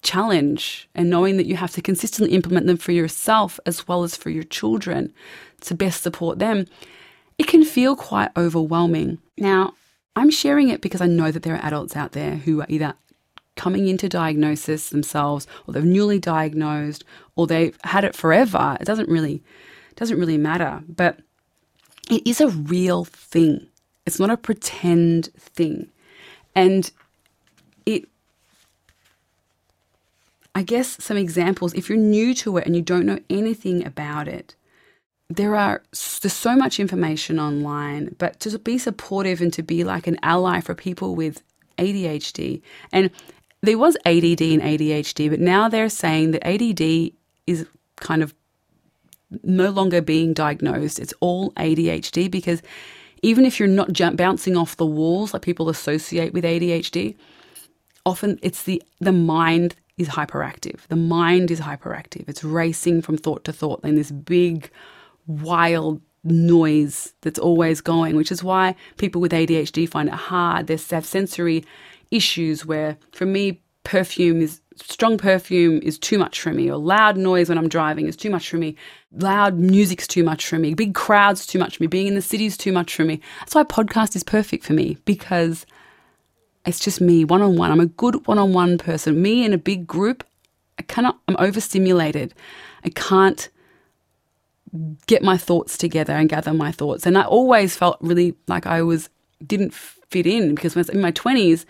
[0.02, 4.16] challenge and knowing that you have to consistently implement them for yourself as well as
[4.16, 5.14] for your children
[5.62, 6.66] to best support them.
[7.38, 9.20] It can feel quite overwhelming.
[9.38, 9.74] Now,
[10.16, 12.94] I'm sharing it because I know that there are adults out there who are either
[13.56, 17.04] coming into diagnosis themselves or they're newly diagnosed
[17.36, 18.78] or they've had it forever.
[18.80, 19.44] It doesn't really
[19.96, 21.20] doesn't really matter, but
[22.10, 23.68] it is a real thing.
[24.06, 25.90] It's not a pretend thing.
[26.56, 26.92] And
[27.86, 28.08] it,
[30.56, 34.28] I guess, some examples, if you're new to it and you don't know anything about
[34.28, 34.56] it,
[35.30, 40.08] there are there's so much information online, but to be supportive and to be like
[40.08, 41.44] an ally for people with
[41.78, 42.62] ADHD.
[42.92, 43.12] And
[43.62, 47.12] there was ADD and ADHD, but now they're saying that ADD
[47.46, 47.68] is
[47.98, 48.34] kind of
[49.44, 51.00] no longer being diagnosed.
[51.00, 52.62] It's all ADHD because
[53.22, 57.16] even if you're not jump, bouncing off the walls like people associate with ADHD,
[58.06, 60.88] often it's the the mind is hyperactive.
[60.88, 62.28] The mind is hyperactive.
[62.30, 64.72] It's racing from thought to thought in this big,
[65.28, 70.68] wild noise that's always going, which is why people with ADHD find it hard.
[70.68, 71.66] They have sensory
[72.12, 77.18] issues where, for me, perfume is strong perfume is too much for me, or loud
[77.18, 78.76] noise when I'm driving is too much for me.
[79.12, 80.74] Loud music's too much for me.
[80.74, 81.88] Big crowds too much for me.
[81.88, 83.22] Being in the city is too much for me.
[83.40, 85.66] That's why podcast is perfect for me because
[86.66, 87.72] it's just me one on one.
[87.72, 89.22] I'm a good one on one person.
[89.22, 90.24] Me in a big group,
[90.78, 92.34] I cannot, I'm overstimulated.
[92.84, 93.50] I can't
[95.08, 97.06] get my thoughts together and gather my thoughts.
[97.06, 99.10] And I always felt really like I was,
[99.46, 101.66] didn't fit in because when I was in my 20s,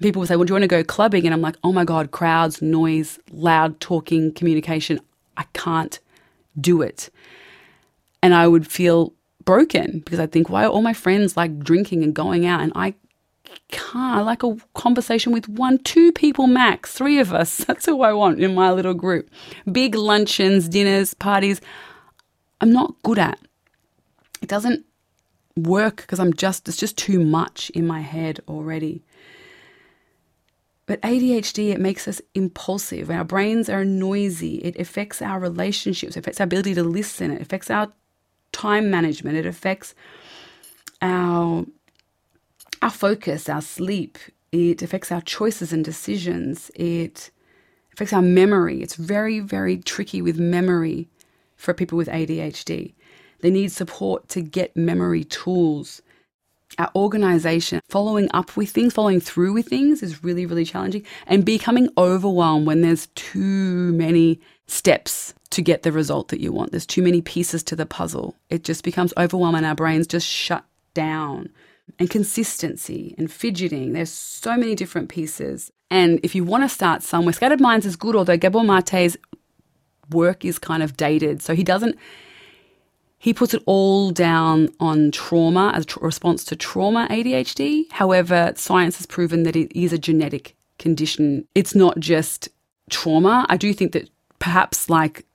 [0.00, 1.26] people would say, Well, do you want to go clubbing?
[1.26, 5.00] And I'm like, Oh my God, crowds, noise, loud talking, communication.
[5.36, 5.98] I can't
[6.60, 7.10] do it.
[8.22, 9.12] And I would feel
[9.44, 12.60] broken because I think, Why are all my friends like drinking and going out?
[12.60, 12.94] And I
[13.68, 14.18] can't.
[14.18, 17.56] I like a conversation with one, two people max, three of us.
[17.66, 19.30] That's who I want in my little group.
[19.70, 21.60] Big luncheons, dinners, parties.
[22.60, 23.38] I'm not good at.
[24.42, 24.84] It doesn't
[25.56, 29.02] work because I'm just, it's just too much in my head already.
[30.88, 33.10] But ADHD, it makes us impulsive.
[33.10, 34.56] Our brains are noisy.
[34.64, 37.92] It affects our relationships, it affects our ability to listen, it affects our
[38.52, 39.94] time management, it affects
[41.02, 41.66] our
[42.80, 44.16] our focus, our sleep,
[44.50, 47.30] it affects our choices and decisions, it
[47.92, 48.80] affects our memory.
[48.80, 51.08] It's very, very tricky with memory
[51.56, 52.94] for people with ADHD.
[53.40, 56.00] They need support to get memory tools
[56.78, 61.04] our organization, following up with things, following through with things is really, really challenging.
[61.26, 66.70] And becoming overwhelmed when there's too many steps to get the result that you want.
[66.70, 68.36] There's too many pieces to the puzzle.
[68.50, 69.64] It just becomes overwhelming.
[69.64, 70.64] Our brains just shut
[70.94, 71.50] down.
[71.98, 73.94] And consistency and fidgeting.
[73.94, 75.72] There's so many different pieces.
[75.90, 79.16] And if you want to start somewhere, Scattered Minds is good, although Gabor Mate's
[80.10, 81.42] work is kind of dated.
[81.42, 81.96] So he doesn't
[83.18, 87.90] he puts it all down on trauma as a response to trauma ADHD.
[87.90, 91.46] However, science has proven that it is a genetic condition.
[91.54, 92.48] It's not just
[92.90, 93.44] trauma.
[93.48, 94.08] I do think that
[94.38, 95.26] perhaps like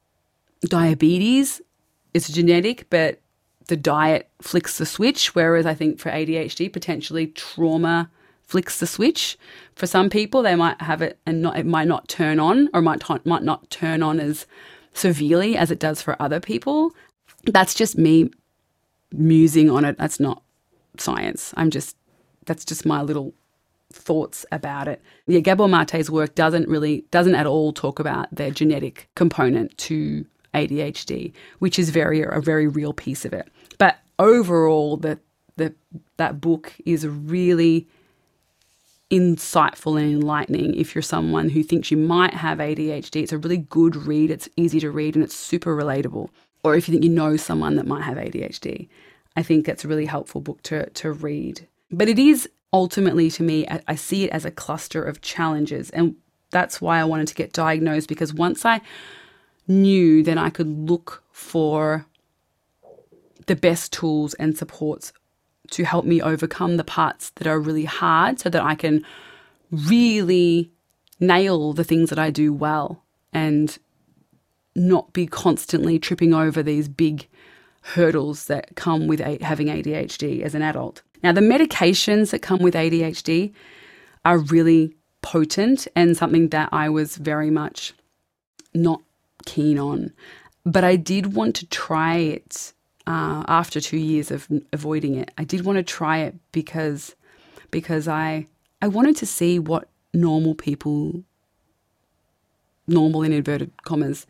[0.62, 1.62] diabetes
[2.14, 3.20] is genetic, but
[3.68, 5.36] the diet flicks the switch.
[5.36, 8.10] Whereas I think for ADHD, potentially trauma
[8.44, 9.38] flicks the switch.
[9.76, 12.82] For some people, they might have it and not it might not turn on, or
[12.82, 14.46] might might not turn on as
[14.94, 16.94] severely as it does for other people
[17.46, 18.30] that's just me
[19.12, 19.98] musing on it.
[19.98, 20.44] That's not
[20.98, 21.54] science.
[21.58, 21.96] I'm just,
[22.46, 23.34] that's just my little
[23.92, 25.02] thoughts about it.
[25.28, 30.26] Yeah, Gabor Mate's work doesn't really, doesn't at all talk about their genetic component to
[30.54, 33.48] ADHD, which is very, a very real piece of it.
[33.78, 35.20] But overall, the,
[35.58, 35.74] the,
[36.18, 37.88] that book is really
[39.12, 43.22] insightful and enlightening if you're someone who thinks you might have ADHD.
[43.22, 46.30] It's a really good read, it's easy to read, and it's super relatable
[46.64, 48.88] or if you think you know someone that might have ADHD,
[49.36, 51.68] I think that's a really helpful book to, to read.
[51.92, 55.90] But it is ultimately, to me, I see it as a cluster of challenges.
[55.92, 56.16] And
[56.52, 58.82] that's why I wanted to get diagnosed because once I
[59.68, 62.06] knew, then I could look for
[63.46, 65.14] the best tools and supports
[65.72, 69.06] to help me overcome the parts that are really hard so that I can
[69.72, 70.72] really
[71.20, 73.78] nail the things that I do well and
[74.76, 77.28] not be constantly tripping over these big
[77.82, 81.02] hurdles that come with having ADHD as an adult.
[81.22, 83.54] Now, the medications that come with ADHD
[84.26, 87.94] are really potent and something that I was very much
[88.74, 89.02] not
[89.46, 90.12] keen on.
[90.66, 92.74] But I did want to try it
[93.06, 95.32] uh, after two years of avoiding it.
[95.38, 97.16] I did want to try it because
[97.72, 98.48] because I
[98.82, 101.24] I wanted to see what normal people,
[102.88, 104.26] normal in inverted commas,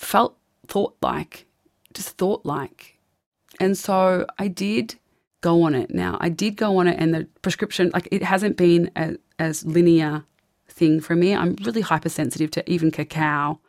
[0.00, 0.36] felt,
[0.66, 1.46] thought like,
[1.94, 2.98] just thought like.
[3.60, 4.96] And so I did
[5.40, 5.90] go on it.
[5.90, 9.64] Now, I did go on it, and the prescription, like, it hasn't been a, as
[9.64, 10.24] linear
[10.68, 11.34] thing for me.
[11.34, 13.60] I'm really hypersensitive to even cacao.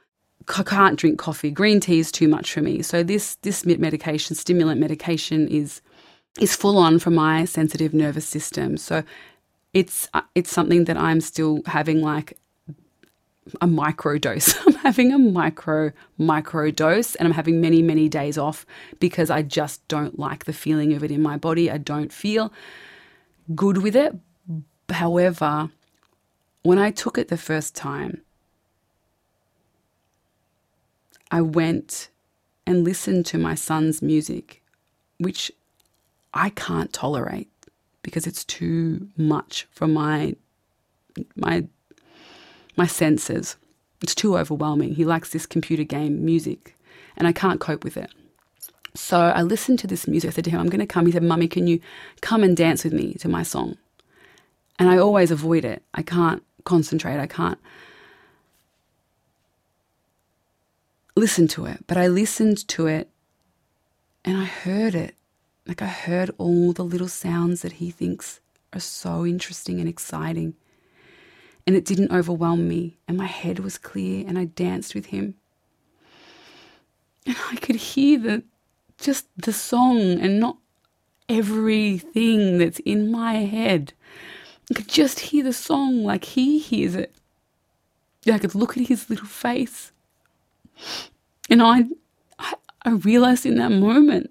[0.48, 1.52] I can't drink coffee.
[1.52, 2.82] Green tea is too much for me.
[2.82, 5.82] So this this medication, stimulant medication, is
[6.40, 8.78] is full on for my sensitive nervous system.
[8.78, 9.04] So
[9.74, 12.38] it's uh, it's something that I'm still having like
[13.60, 14.56] a micro dose.
[14.68, 18.66] I'm having a micro, micro dose, and I'm having many, many days off
[19.00, 21.70] because I just don't like the feeling of it in my body.
[21.70, 22.54] I don't feel
[23.54, 24.16] good with it.
[24.90, 25.70] However,
[26.64, 28.22] when I took it the first time,
[31.30, 32.10] I went
[32.68, 34.62] and listened to my son's music,
[35.18, 35.52] which
[36.34, 37.50] I can't tolerate
[38.04, 40.36] because it's too much for my
[41.36, 41.66] my
[42.76, 43.58] my senses.
[44.02, 44.96] It's too overwhelming.
[44.96, 46.76] He likes this computer game music,
[47.16, 48.10] and I can't cope with it.
[48.94, 50.30] So I listened to this music.
[50.30, 51.06] I said to him, I'm going to come.
[51.06, 51.80] He said, Mummy, can you
[52.22, 53.78] come and dance with me to my song?
[54.80, 55.84] And I always avoid it.
[55.94, 57.20] I can't concentrate.
[57.20, 57.60] I can't
[61.16, 61.86] listen to it.
[61.88, 63.10] But I listened to it
[64.26, 65.16] and I heard it.
[65.68, 68.40] Like I heard all the little sounds that he thinks
[68.74, 70.56] are so interesting and exciting
[71.66, 75.36] and it didn't overwhelm me, and my head was clear, and I danced with him.
[77.26, 78.44] And I could hear the
[78.98, 80.58] just the song and not
[81.28, 83.94] everything that's in my head.
[84.70, 87.14] I could just hear the song like he hears it.
[88.28, 89.92] I could look at his little face.
[91.50, 91.86] And I,
[92.38, 92.54] I,
[92.86, 94.30] I realized in that moment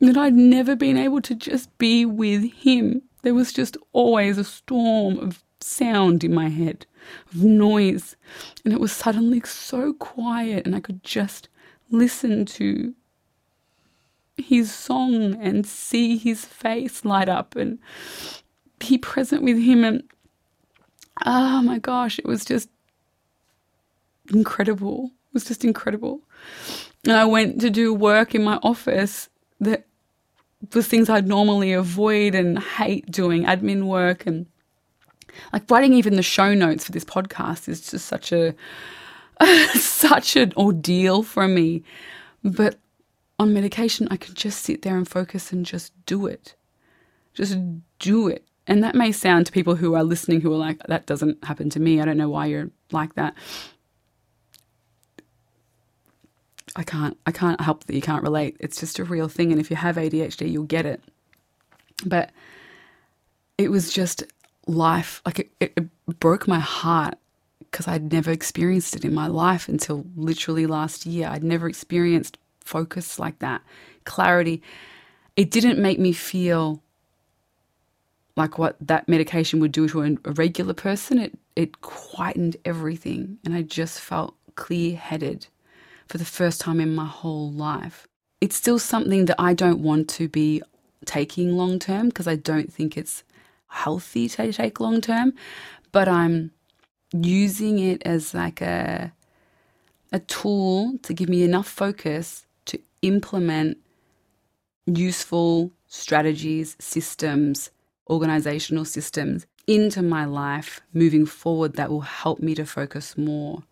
[0.00, 3.02] that I'd never been able to just be with him.
[3.22, 6.86] There was just always a storm of sound in my head,
[7.32, 8.16] of noise.
[8.64, 11.48] And it was suddenly so quiet, and I could just
[11.90, 12.94] listen to
[14.36, 17.78] his song and see his face light up and
[18.78, 19.84] be present with him.
[19.84, 20.02] And
[21.24, 22.68] oh my gosh, it was just
[24.32, 25.12] incredible.
[25.28, 26.20] It was just incredible.
[27.04, 29.28] And I went to do work in my office
[29.60, 29.86] that
[30.74, 34.46] was things I'd normally avoid and hate doing admin work and
[35.52, 38.54] like writing even the show notes for this podcast is just such a
[39.74, 41.82] such an ordeal for me.
[42.42, 42.78] But
[43.38, 46.54] on medication, I can just sit there and focus and just do it.
[47.32, 47.58] Just
[47.98, 48.44] do it.
[48.66, 51.68] And that may sound to people who are listening who are like, that doesn't happen
[51.70, 52.00] to me.
[52.00, 53.34] I don't know why you're like that.
[56.76, 58.56] I can't I can't help that you can't relate.
[58.58, 61.02] It's just a real thing and if you have ADHD you'll get it.
[62.04, 62.30] But
[63.58, 64.24] it was just
[64.66, 67.14] life like it, it, broke my heart
[67.60, 71.28] because I'd never experienced it in my life until literally last year.
[71.28, 73.62] I'd never experienced focus like that,
[74.04, 74.62] clarity.
[75.36, 76.82] It didn't make me feel
[78.36, 81.18] like what that medication would do to a regular person.
[81.18, 85.46] It it quietened everything, and I just felt clear headed
[86.08, 88.06] for the first time in my whole life.
[88.40, 90.62] It's still something that I don't want to be
[91.06, 93.24] taking long term because I don't think it's
[93.68, 95.32] healthy to take long term,
[95.92, 96.52] but I'm
[97.12, 99.12] using it as like a
[100.12, 103.78] a tool to give me enough focus to implement
[104.86, 107.70] useful strategies, systems,
[108.08, 113.62] organizational systems into my life moving forward that will help me to focus more.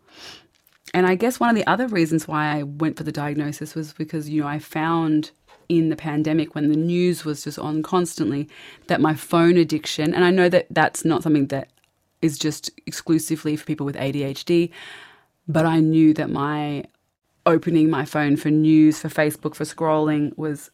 [0.95, 3.93] And I guess one of the other reasons why I went for the diagnosis was
[3.93, 5.31] because, you know, I found
[5.69, 8.49] in the pandemic when the news was just on constantly
[8.87, 11.69] that my phone addiction, and I know that that's not something that
[12.21, 14.71] is just exclusively for people with ADHD,
[15.49, 16.85] but I knew that my
[17.45, 20.71] opening my phone for news, for Facebook, for scrolling was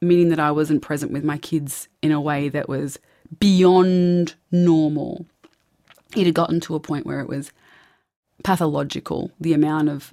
[0.00, 2.98] meaning that I wasn't present with my kids in a way that was
[3.38, 5.26] beyond normal.
[6.16, 7.52] It had gotten to a point where it was
[8.42, 10.12] pathological, the amount of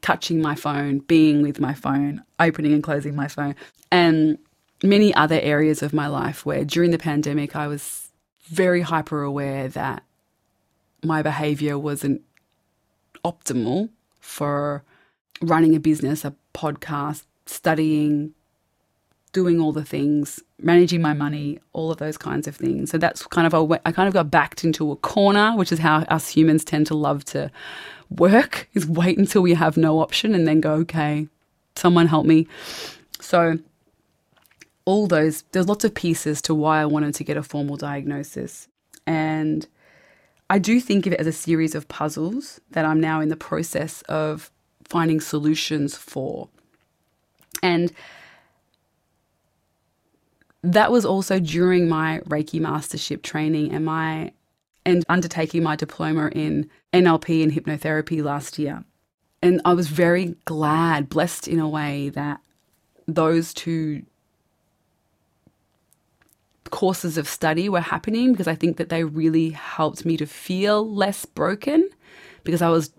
[0.00, 3.54] touching my phone, being with my phone, opening and closing my phone,
[3.90, 4.38] and
[4.82, 8.10] many other areas of my life where during the pandemic I was
[8.46, 10.02] very hyper aware that
[11.02, 12.22] my behavior wasn't
[13.24, 14.84] optimal for
[15.40, 18.34] running a business, a podcast, studying,
[19.32, 22.90] doing all the things, managing my money, all of those kinds of things.
[22.90, 25.78] So that's kind of a, I kind of got backed into a corner, which is
[25.78, 27.50] how us humans tend to love to
[28.18, 31.28] work is wait until we have no option and then go, okay,
[31.76, 32.46] someone help me.
[33.20, 33.58] So
[34.84, 38.68] all those there's lots of pieces to why I wanted to get a formal diagnosis.
[39.06, 39.66] And
[40.50, 43.36] I do think of it as a series of puzzles that I'm now in the
[43.36, 44.50] process of
[44.84, 46.48] finding solutions for.
[47.62, 47.92] And
[50.62, 54.32] that was also during my Reiki mastership training and my
[54.86, 58.84] and undertaking my diploma in NLP and hypnotherapy last year.
[59.42, 62.40] And I was very glad, blessed in a way that
[63.06, 64.04] those two
[66.70, 70.92] courses of study were happening because I think that they really helped me to feel
[70.92, 71.88] less broken
[72.42, 72.90] because I was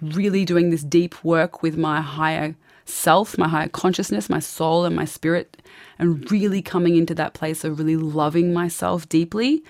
[0.00, 4.94] really doing this deep work with my higher self, my higher consciousness, my soul, and
[4.94, 5.60] my spirit,
[5.98, 9.62] and really coming into that place of really loving myself deeply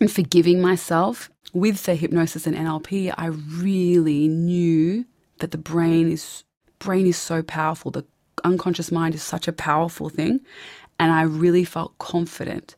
[0.00, 1.30] and forgiving myself.
[1.52, 5.06] With the hypnosis and NLP, I really knew
[5.38, 6.44] that the brain is
[6.78, 7.90] brain is so powerful.
[7.90, 8.04] The
[8.44, 10.40] unconscious mind is such a powerful thing,
[10.98, 12.76] and I really felt confident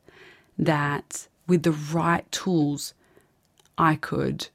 [0.59, 2.95] that with the right tools,
[3.77, 4.49] I could.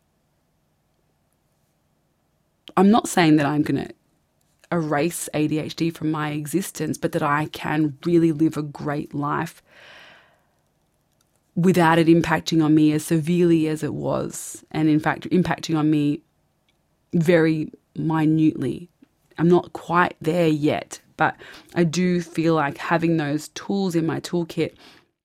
[2.78, 3.94] I'm not saying that I'm going to
[4.72, 9.62] erase ADHD from my existence, but that I can really live a great life
[11.56, 15.90] without it impacting on me as severely as it was, and in fact, impacting on
[15.90, 16.22] me
[17.14, 18.90] very minutely.
[19.38, 21.36] I'm not quite there yet, but
[21.76, 24.74] I do feel like having those tools in my toolkit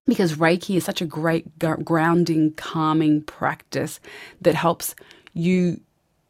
[0.07, 4.01] because Reiki is such a great grounding, calming practice
[4.41, 4.95] that helps
[5.35, 5.81] you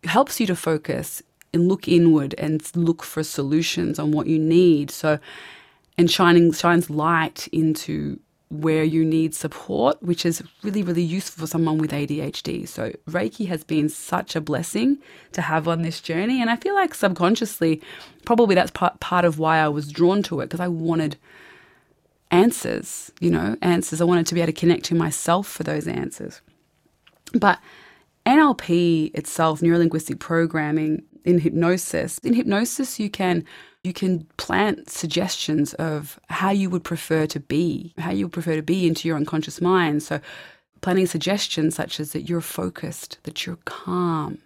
[0.04, 1.22] helps you to focus
[1.52, 4.90] and look inward and look for solutions on what you need.
[4.90, 5.18] So,
[5.96, 8.18] and shining shines light into
[8.50, 12.66] where you need support, which is really, really useful for someone with ADHD.
[12.66, 14.98] So, Reiki has been such a blessing
[15.32, 16.40] to have on this journey.
[16.40, 17.82] And I feel like subconsciously,
[18.24, 21.16] probably that's part, part of why I was drawn to it because I wanted
[22.30, 24.00] answers, you know, answers.
[24.00, 26.40] I wanted to be able to connect to myself for those answers.
[27.32, 27.58] But
[28.26, 32.18] NLP itself, neuro linguistic programming, in hypnosis.
[32.18, 33.44] In hypnosis, you can
[33.84, 38.56] you can plant suggestions of how you would prefer to be, how you would prefer
[38.56, 40.02] to be into your unconscious mind.
[40.02, 40.20] So,
[40.80, 44.38] planting suggestions such as that you're focused, that you're calm,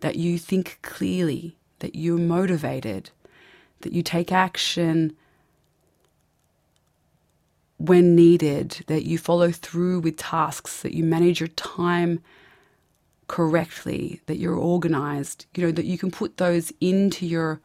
[0.00, 3.10] that you think clearly, that you're motivated,
[3.80, 5.16] that you take action
[7.78, 12.20] when needed, that you follow through with tasks, that you manage your time
[13.32, 17.62] correctly, that you're organized, you know, that you can put those into your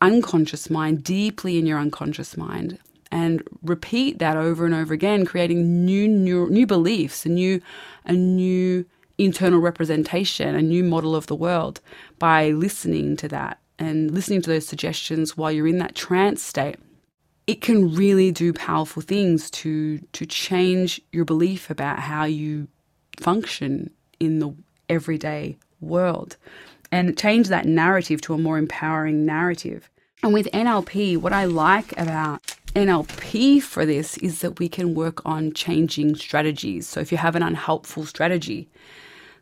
[0.00, 2.78] unconscious mind, deeply in your unconscious mind,
[3.12, 7.60] and repeat that over and over again, creating new new, new beliefs, a new
[8.06, 8.86] a new
[9.18, 11.82] internal representation, a new model of the world
[12.18, 16.76] by listening to that and listening to those suggestions while you're in that trance state.
[17.46, 22.68] It can really do powerful things to to change your belief about how you
[23.18, 24.54] function in the
[24.88, 26.36] everyday world
[26.90, 29.90] and change that narrative to a more empowering narrative.
[30.22, 32.42] And with NLP, what I like about
[32.74, 36.88] NLP for this is that we can work on changing strategies.
[36.88, 38.68] So if you have an unhelpful strategy,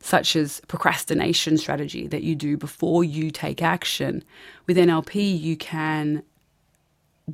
[0.01, 4.22] such as procrastination strategy that you do before you take action,
[4.66, 6.22] with NLP you can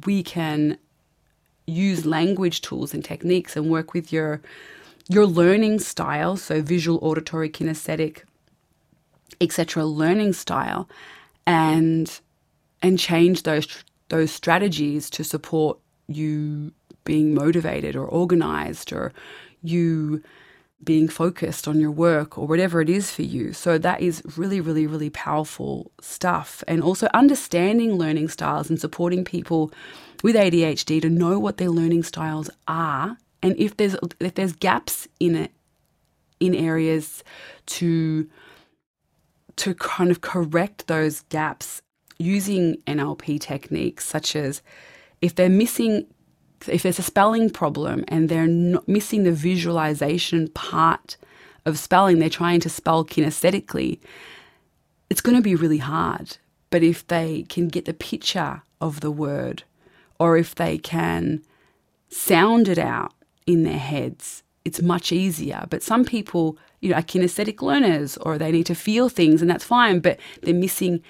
[0.07, 0.79] we can
[1.67, 4.41] use language tools and techniques and work with your
[5.13, 8.23] your learning style, so visual, auditory, kinesthetic,
[9.41, 9.85] etc.
[9.85, 10.89] learning style
[11.47, 12.21] and
[12.81, 16.73] and change those those strategies to support you
[17.05, 19.13] being motivated or organized or
[19.63, 20.23] you
[20.85, 23.53] being focused on your work or whatever it is for you.
[23.53, 26.65] So that is really, really, really powerful stuff.
[26.67, 29.73] And also understanding learning styles and supporting people
[30.23, 33.17] with ADHD to know what their learning styles are.
[33.43, 35.53] And if there's if there's gaps in it
[36.41, 37.25] in areas
[37.67, 38.29] to
[39.57, 41.83] to kind of correct those gaps
[42.19, 44.63] using NLP techniques, such as
[45.21, 46.07] if they're missing,
[46.69, 48.49] if there's a spelling problem and they're
[48.87, 51.17] missing the visualization part
[51.67, 53.99] of spelling, they're trying to spell kinesthetically,
[55.11, 56.39] it's going to be really hard.
[56.71, 59.65] But if they can get the picture of the word,
[60.19, 61.43] or if they can
[62.09, 63.13] sound it out
[63.47, 65.67] in their heads, it's much easier.
[65.71, 69.51] But some people, you know, are kinesthetic learners or they need to feel things and
[69.51, 71.03] that's fine, but they're missing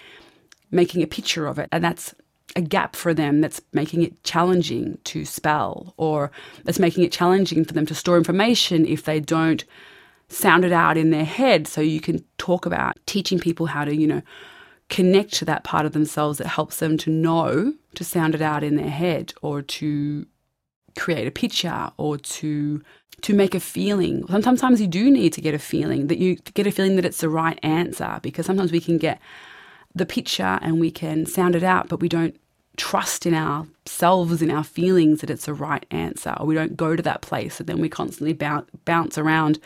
[0.70, 1.68] making a picture of it.
[1.70, 2.14] And that's
[2.56, 6.30] a gap for them that's making it challenging to spell or
[6.64, 9.64] that's making it challenging for them to store information if they don't
[10.28, 11.66] sound it out in their head.
[11.66, 14.22] So you can talk about teaching people how to, you know,
[14.88, 18.62] connect to that part of themselves that helps them to know to sound it out
[18.62, 20.26] in their head or to
[20.96, 22.82] create a picture or to
[23.20, 24.26] to make a feeling.
[24.26, 27.20] Sometimes you do need to get a feeling that you get a feeling that it's
[27.20, 29.20] the right answer because sometimes we can get
[29.94, 32.36] the picture and we can sound it out, but we don't
[32.76, 36.96] trust in ourselves, in our feelings that it's the right answer, or we don't go
[36.96, 39.58] to that place, and then we constantly bounce, bounce around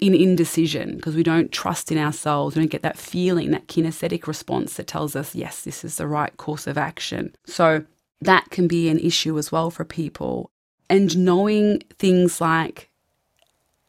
[0.00, 2.56] in indecision because we don't trust in ourselves.
[2.56, 6.06] We don't get that feeling, that kinesthetic response that tells us, yes, this is the
[6.06, 7.34] right course of action.
[7.46, 7.84] So
[8.20, 10.50] that can be an issue as well for people.
[10.90, 12.88] And knowing things like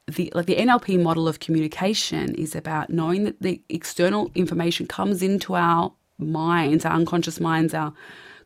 [0.08, 5.22] the like the NLP model of communication is about knowing that the external information comes
[5.22, 7.94] into our minds, our unconscious minds, our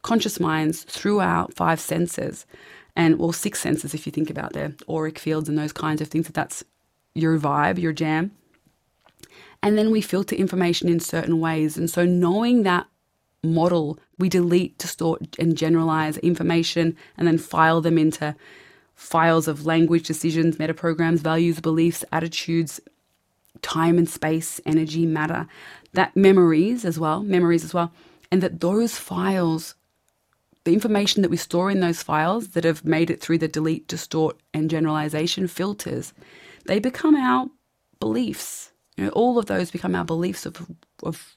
[0.02, 2.46] conscious minds through our five senses,
[2.96, 6.10] and well, six senses if you think about the auric fields and those kinds of
[6.10, 6.28] things.
[6.28, 6.64] That that's
[7.16, 8.32] your vibe, your jam.
[9.62, 11.78] And then we filter information in certain ways.
[11.78, 12.86] And so knowing that
[13.44, 18.36] model, we delete, distort, and generalize information and then file them into
[18.96, 22.80] files of language, decisions, metaprograms, values, beliefs, attitudes,
[23.62, 25.48] time and space, energy, matter,
[25.94, 27.92] that memories as well, memories as well,
[28.32, 29.76] and that those files,
[30.64, 33.88] the information that we store in those files that have made it through the delete,
[33.88, 36.14] distort, and generalization filters,
[36.66, 37.48] they become our
[38.00, 38.72] beliefs.
[38.98, 40.70] You know, all of those become our beliefs of,
[41.04, 41.36] of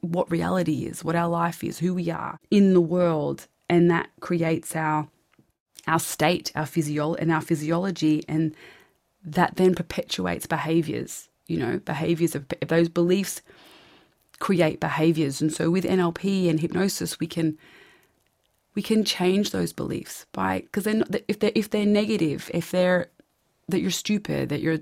[0.00, 4.10] what reality is, what our life is, who we are in the world, and that
[4.20, 5.08] creates our
[5.86, 8.54] our state, our physio and our physiology, and
[9.24, 11.28] that then perpetuates behaviors.
[11.46, 13.42] You know, behaviors of those beliefs
[14.38, 17.58] create behaviors, and so with NLP and hypnosis, we can
[18.74, 23.10] we can change those beliefs by because then if they're if they're negative, if they're
[23.68, 24.80] that you're stupid, that you're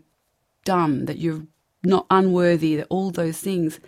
[0.64, 1.46] dumb, that you're
[1.82, 3.80] not unworthy, that all those things,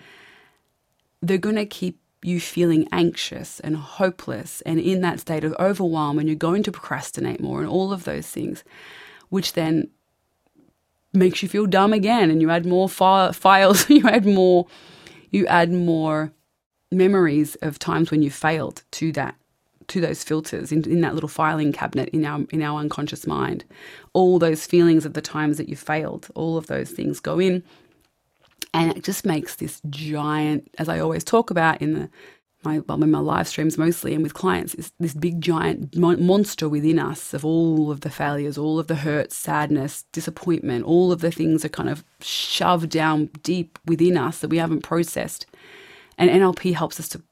[1.22, 6.18] they're going to keep you feeling anxious and hopeless and in that state of overwhelm
[6.18, 8.62] and you're going to procrastinate more and all of those things,
[9.30, 9.88] which then
[11.12, 14.66] makes you feel dumb again and you add more fi- files, you add more,
[15.30, 16.32] you add more
[16.92, 19.36] memories of times when you failed to that
[19.86, 23.64] to those filters in, in that little filing cabinet in our in our unconscious mind.
[24.12, 27.62] All those feelings of the times that you failed all of those things go in
[28.72, 32.10] and it just makes this giant, as I always talk about in the
[32.62, 36.68] my well, in my live streams mostly and with clients, is this big giant monster
[36.68, 41.20] within us of all of the failures, all of the hurts, sadness, disappointment, all of
[41.20, 45.46] the things are kind of shoved down deep within us that we haven't processed.
[46.18, 47.22] And NLP helps us to,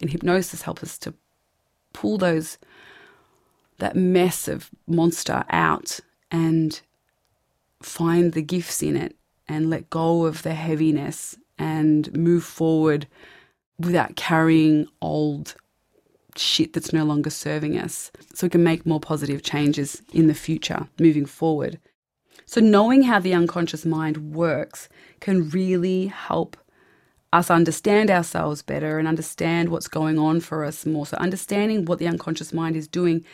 [0.00, 1.14] and hypnosis helps us to
[1.92, 2.58] pull those
[3.78, 5.98] that mess of monster out
[6.30, 6.80] and
[7.82, 9.16] find the gifts in it
[9.52, 13.06] and let go of the heaviness and move forward
[13.78, 15.54] without carrying old
[16.36, 20.34] shit that's no longer serving us so we can make more positive changes in the
[20.34, 21.78] future moving forward.
[22.46, 24.88] So, knowing how the unconscious mind works
[25.20, 26.56] can really help
[27.32, 31.06] us understand ourselves better and understand what's going on for us more.
[31.06, 33.24] So, understanding what the unconscious mind is doing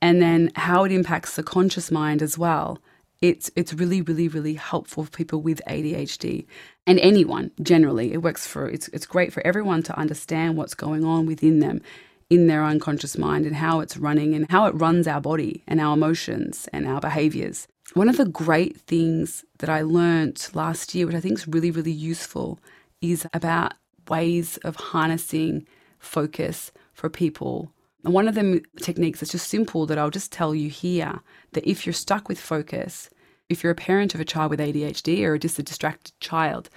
[0.00, 2.78] and then how it impacts the conscious mind as well.
[3.24, 6.44] It's, it's really, really, really helpful for people with ADHD
[6.86, 8.12] and anyone generally.
[8.12, 11.80] It works for, it's, it's great for everyone to understand what's going on within them
[12.28, 15.80] in their unconscious mind and how it's running and how it runs our body and
[15.80, 17.66] our emotions and our behaviors.
[17.94, 21.70] One of the great things that I learned last year, which I think is really,
[21.70, 22.58] really useful,
[23.00, 23.72] is about
[24.06, 25.66] ways of harnessing
[25.98, 27.72] focus for people.
[28.04, 31.20] And one of them techniques is just simple that I'll just tell you here
[31.52, 33.08] that if you're stuck with focus,
[33.48, 36.70] if you're a parent of a child with ADHD or just a distracted child,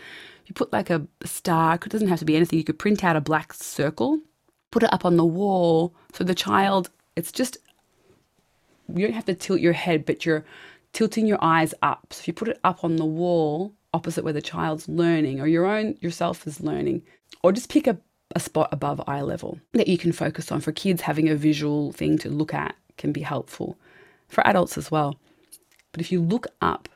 [0.45, 3.15] you put like a star, it doesn't have to be anything, you could print out
[3.15, 4.19] a black circle,
[4.71, 7.57] put it up on the wall so the child, it's just,
[8.93, 10.45] you don't have to tilt your head, but you're
[10.93, 12.07] tilting your eyes up.
[12.11, 15.47] So if you put it up on the wall opposite where the child's learning or
[15.47, 17.03] your own yourself is learning,
[17.43, 17.97] or just pick a,
[18.35, 20.61] a spot above eye level that you can focus on.
[20.61, 23.77] For kids, having a visual thing to look at can be helpful.
[24.27, 25.19] For adults as well.
[25.97, 26.89] But if you look up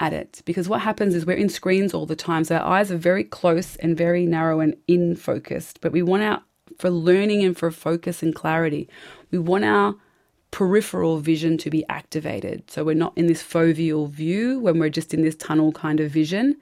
[0.00, 2.90] at it, because what happens is we're in screens all the time, so our eyes
[2.90, 5.80] are very close and very narrow and in focused.
[5.80, 6.42] But we want our
[6.76, 8.88] for learning and for focus and clarity,
[9.30, 9.94] we want our
[10.50, 12.68] peripheral vision to be activated.
[12.68, 16.10] So we're not in this foveal view when we're just in this tunnel kind of
[16.10, 16.56] vision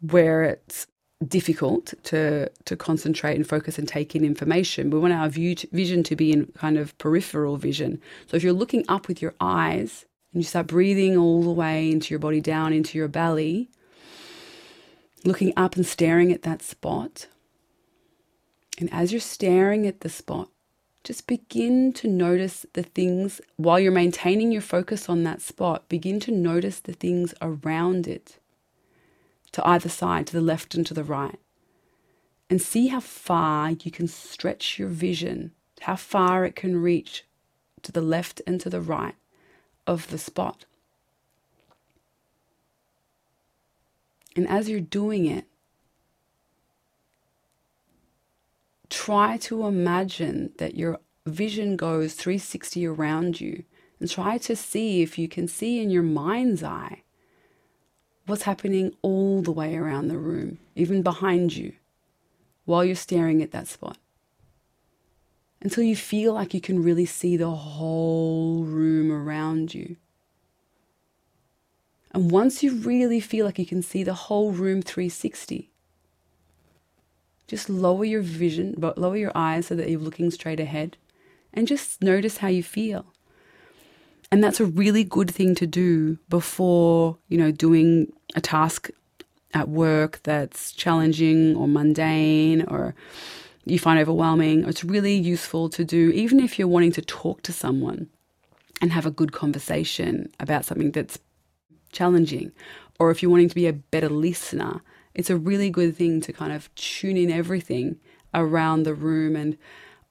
[0.00, 0.86] where it's
[1.28, 4.88] difficult to to concentrate and focus and take in information.
[4.88, 8.00] We want our view to, vision to be in kind of peripheral vision.
[8.26, 11.90] So if you're looking up with your eyes and you start breathing all the way
[11.90, 13.68] into your body down into your belly,
[15.24, 17.26] looking up and staring at that spot.
[18.78, 20.48] And as you're staring at the spot,
[21.02, 25.88] just begin to notice the things while you're maintaining your focus on that spot.
[25.88, 28.38] Begin to notice the things around it
[29.52, 31.38] to either side, to the left and to the right.
[32.48, 37.24] And see how far you can stretch your vision, how far it can reach
[37.82, 39.14] to the left and to the right
[39.86, 40.64] of the spot.
[44.36, 45.44] And as you're doing it,
[48.88, 53.64] try to imagine that your vision goes 360 around you
[53.98, 57.02] and try to see if you can see in your mind's eye
[58.26, 61.72] what's happening all the way around the room, even behind you,
[62.64, 63.98] while you're staring at that spot.
[65.62, 69.96] Until you feel like you can really see the whole room around you.
[72.12, 75.70] And once you really feel like you can see the whole room 360,
[77.46, 80.96] just lower your vision, but lower your eyes so that you're looking straight ahead
[81.52, 83.06] and just notice how you feel.
[84.32, 88.90] And that's a really good thing to do before, you know, doing a task
[89.52, 92.94] at work that's challenging or mundane or
[93.64, 94.64] you find overwhelming.
[94.64, 98.08] It's really useful to do, even if you're wanting to talk to someone
[98.80, 101.18] and have a good conversation about something that's
[101.92, 102.52] challenging,
[102.98, 104.80] or if you're wanting to be a better listener
[105.14, 107.98] it's a really good thing to kind of tune in everything
[108.32, 109.56] around the room and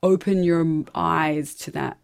[0.04, 1.98] open your eyes to that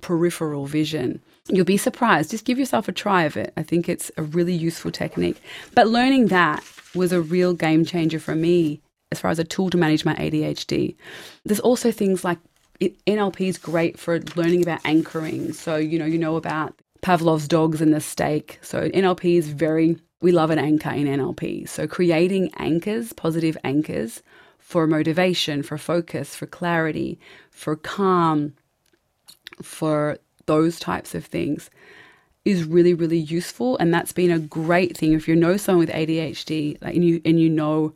[0.00, 1.20] peripheral vision.
[1.48, 2.30] You'll be surprised.
[2.30, 3.52] Just give yourself a try of it.
[3.56, 5.40] I think it's a really useful technique.
[5.74, 6.64] But learning that
[6.94, 8.80] was a real game changer for me
[9.12, 10.96] as far as a tool to manage my ADHD.
[11.44, 12.38] There's also things like
[12.80, 15.52] NLP is great for learning about anchoring.
[15.52, 18.58] So, you know, you know about Pavlov's dogs and the steak.
[18.62, 21.68] So, NLP is very we love an anchor in NLP.
[21.68, 24.22] So, creating anchors, positive anchors
[24.58, 28.54] for motivation, for focus, for clarity, for calm,
[29.62, 31.70] for those types of things
[32.44, 33.76] is really, really useful.
[33.78, 35.12] And that's been a great thing.
[35.12, 37.92] If you know someone with ADHD like, and, you, and you know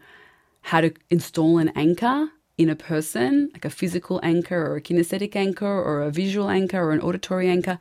[0.63, 5.35] how to install an anchor in a person, like a physical anchor or a kinesthetic
[5.35, 7.79] anchor or a visual anchor or an auditory anchor,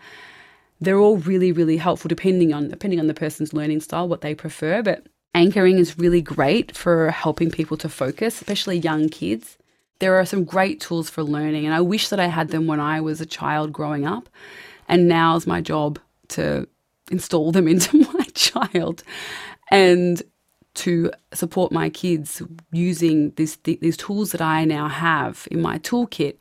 [0.80, 4.34] they're all really, really helpful depending on depending on the person's learning style, what they
[4.34, 4.82] prefer.
[4.82, 9.57] But anchoring is really great for helping people to focus, especially young kids.
[9.99, 12.80] There are some great tools for learning, and I wish that I had them when
[12.80, 14.30] I was a child growing up.
[14.88, 15.99] And now is my job
[16.30, 16.67] to
[17.11, 19.03] install them into my child
[19.69, 20.21] and
[20.80, 26.38] to support my kids using these these tools that I now have in my toolkit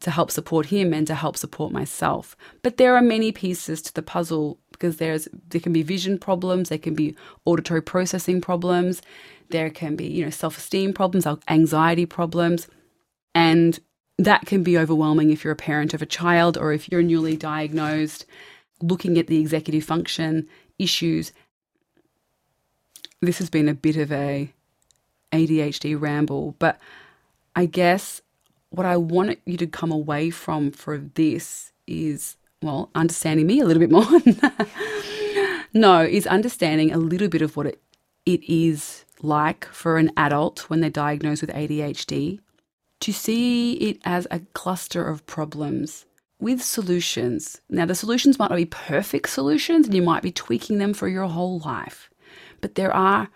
[0.00, 2.36] to help support him and to help support myself.
[2.62, 6.68] But there are many pieces to the puzzle because there's there can be vision problems,
[6.68, 9.02] there can be auditory processing problems,
[9.50, 12.68] there can be, you know, self-esteem problems, anxiety problems,
[13.34, 13.80] and
[14.18, 17.36] that can be overwhelming if you're a parent of a child or if you're newly
[17.36, 18.26] diagnosed
[18.82, 20.46] looking at the executive function
[20.78, 21.32] issues.
[23.20, 24.52] This has been a bit of a
[25.32, 26.78] ADHD ramble, but
[27.56, 28.22] I guess
[28.70, 33.64] what I want you to come away from for this is, well, understanding me a
[33.64, 34.06] little bit more.
[35.72, 37.80] no, is understanding a little bit of what it,
[38.26, 42.40] it is like for an adult when they're diagnosed with ADHD,
[43.00, 46.04] to see it as a cluster of problems
[46.40, 47.60] with solutions.
[47.68, 51.08] Now, the solutions might not be perfect solutions and you might be tweaking them for
[51.08, 52.07] your whole life,
[52.60, 53.28] but there are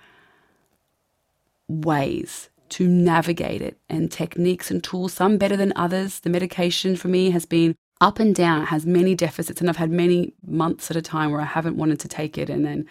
[1.69, 6.21] ways to navigate it and techniques and tools, some better than others.
[6.21, 9.77] The medication for me has been up and down, it has many deficits, and I've
[9.77, 12.87] had many months at a time where I haven't wanted to take it, and then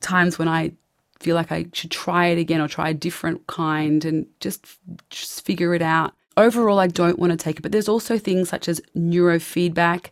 [0.00, 0.72] times when I
[1.18, 4.64] feel like I should try it again or try a different kind and just,
[5.10, 6.14] just figure it out.
[6.38, 10.06] Overall, I don't want to take it, but there's also things such as neurofeedback,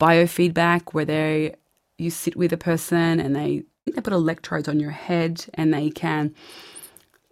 [0.00, 1.54] biofeedback, where they
[1.98, 3.64] you sit with a person and they
[3.94, 6.34] they put electrodes on your head and they can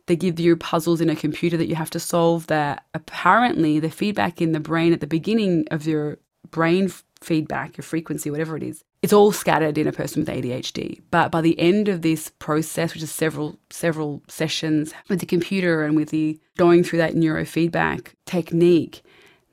[0.06, 3.90] they give you puzzles in a computer that you have to solve that apparently the
[3.90, 6.18] feedback in the brain at the beginning of your
[6.50, 6.90] brain
[7.20, 11.00] feedback, your frequency, whatever it is, it's all scattered in a person with ADHD.
[11.10, 15.84] But by the end of this process, which is several several sessions with the computer
[15.84, 19.02] and with the going through that neurofeedback technique,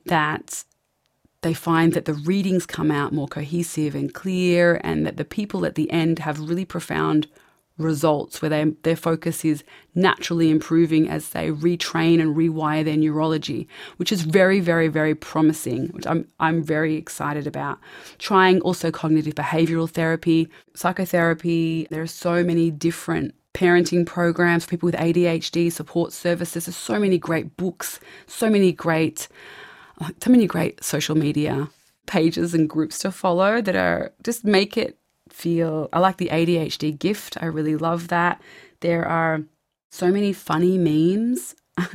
[0.06, 0.64] that
[1.42, 5.64] they find that the readings come out more cohesive and clear, and that the people
[5.64, 7.28] at the end have really profound
[7.78, 9.62] results where they, their focus is
[9.94, 13.68] naturally improving as they retrain and rewire their neurology,
[13.98, 17.78] which is very, very, very promising, which I'm, I'm very excited about.
[18.18, 21.86] Trying also cognitive behavioral therapy, psychotherapy.
[21.90, 26.66] There are so many different parenting programs for people with ADHD, support services.
[26.66, 29.28] There's so many great books, so many great,
[30.22, 31.68] so many great social media
[32.06, 36.96] pages and groups to follow that are just make it feel I like the ADHD
[36.98, 37.36] gift.
[37.40, 38.40] I really love that.
[38.80, 39.42] There are
[39.90, 41.54] so many funny memes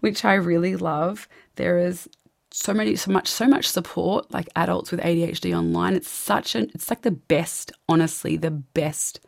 [0.00, 1.28] which I really love.
[1.56, 2.08] There is
[2.50, 5.94] so many so much so much support like adults with ADHD online.
[5.94, 9.20] It's such an it's like the best, honestly, the best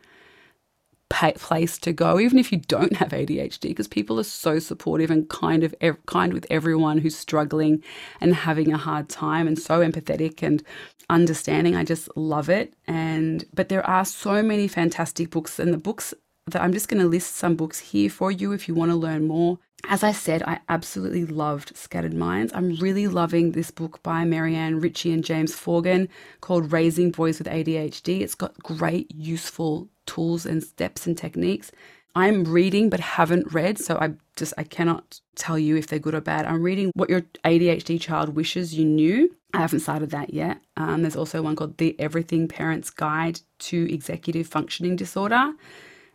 [1.09, 5.29] place to go, even if you don't have ADHD, because people are so supportive and
[5.29, 7.83] kind of ev- kind with everyone who's struggling
[8.21, 10.63] and having a hard time, and so empathetic and
[11.09, 11.77] understanding.
[11.77, 12.75] I just love it.
[12.87, 16.13] And but there are so many fantastic books, and the books
[16.49, 18.97] that I'm just going to list some books here for you if you want to
[18.97, 19.59] learn more.
[19.89, 22.53] As I said, I absolutely loved Scattered Minds.
[22.55, 26.09] I'm really loving this book by Mary Anne Richey and James Forgan
[26.41, 28.21] called Raising Boys with ADHD.
[28.21, 31.71] It's got great, useful tools and steps and techniques.
[32.15, 36.15] I'm reading but haven't read, so I just I cannot tell you if they're good
[36.15, 36.47] or bad.
[36.47, 39.37] I'm reading What Your ADHD Child Wishes You Knew.
[39.53, 40.61] I haven't started that yet.
[40.77, 45.53] Um, there's also one called The Everything Parent's Guide to Executive Functioning Disorder.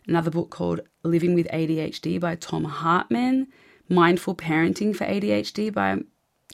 [0.08, 3.46] Another book called Living with ADHD by Thom Hartmann.
[3.88, 5.98] Mindful Parenting for ADHD by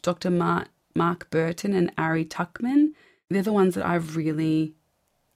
[0.03, 0.31] Dr.
[0.31, 2.93] Mark, Mark Bertin and Ari Tuckman.
[3.31, 4.75] They're the ones that I've really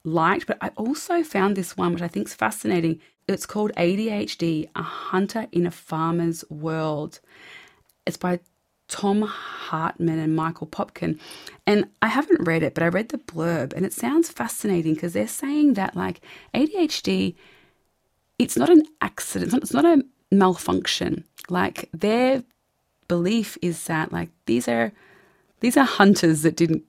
[0.03, 2.99] liked, but I also found this one, which I think is fascinating.
[3.27, 7.19] It's called ADHD A Hunter in a Farmer's World.
[8.05, 8.39] It's by
[8.89, 11.19] Thom Hartmann and Michael Popkin.
[11.65, 15.13] And I haven't read it, but I read the blurb and it sounds fascinating because
[15.13, 16.21] they're saying that like
[16.53, 17.35] ADHD,
[18.37, 20.03] it's not an accident, it's not, it's not a
[20.35, 21.23] malfunction.
[21.49, 22.43] Like their
[23.07, 24.91] belief is that like these are
[25.59, 26.83] these are hunters that didn't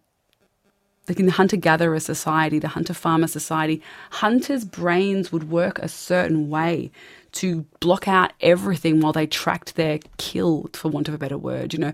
[1.09, 5.89] like in the hunter gatherer society, the hunter farmer society, hunters' brains would work a
[5.89, 6.91] certain way
[7.33, 11.73] to block out everything while they tracked their kill, for want of a better word.
[11.73, 11.93] You know,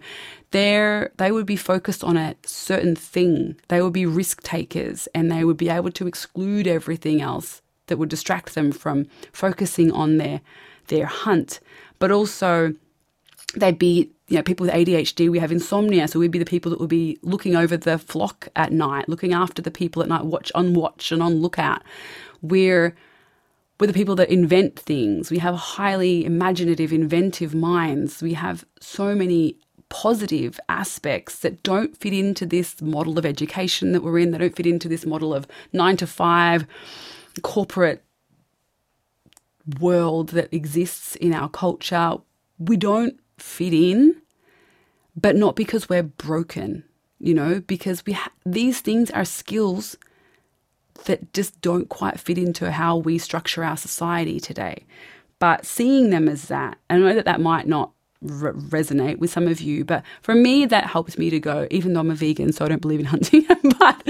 [0.51, 3.57] they they would be focused on a certain thing.
[3.69, 7.97] They would be risk takers, and they would be able to exclude everything else that
[7.97, 10.41] would distract them from focusing on their
[10.89, 11.61] their hunt.
[11.99, 12.75] But also,
[13.57, 16.71] they'd be you know, people with ADHD, we have insomnia, so we'd be the people
[16.71, 20.25] that would be looking over the flock at night, looking after the people at night,
[20.25, 21.83] watch on watch and on lookout.
[22.41, 22.95] We're
[23.81, 25.31] we're the people that invent things.
[25.31, 28.23] We have highly imaginative, inventive minds.
[28.23, 29.57] We have so many
[29.89, 34.31] positive aspects that don't fit into this model of education that we're in.
[34.31, 36.67] They don't fit into this model of nine to five
[37.43, 38.05] corporate
[39.81, 42.17] world that exists in our culture.
[42.59, 44.21] We don't fit in
[45.17, 46.85] but not because we're broken,
[47.19, 49.97] you know, because we ha- these things are skills
[51.07, 54.85] that just don't quite fit into how we structure our society today.
[55.39, 59.47] But seeing them as that, I know that that might not re- resonate with some
[59.47, 62.53] of you, but for me, that helps me to go, even though I'm a vegan,
[62.53, 63.47] so I don't believe in hunting.
[63.79, 64.09] but,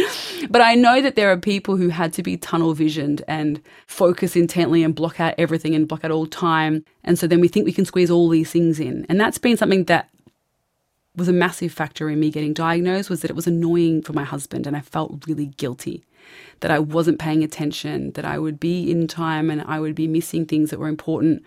[0.51, 4.37] but I know that there are people who had to be tunnel visioned and focus
[4.37, 6.85] intently and block out everything and block out all time.
[7.05, 9.07] And so then we think we can squeeze all these things in.
[9.09, 10.11] And that's been something that
[11.17, 14.25] was a massive factor in me getting diagnosed was that it was annoying for my
[14.25, 16.05] husband and I felt really guilty
[16.61, 20.07] that I wasn't paying attention, that I would be in time and I would be
[20.07, 21.43] missing things that were important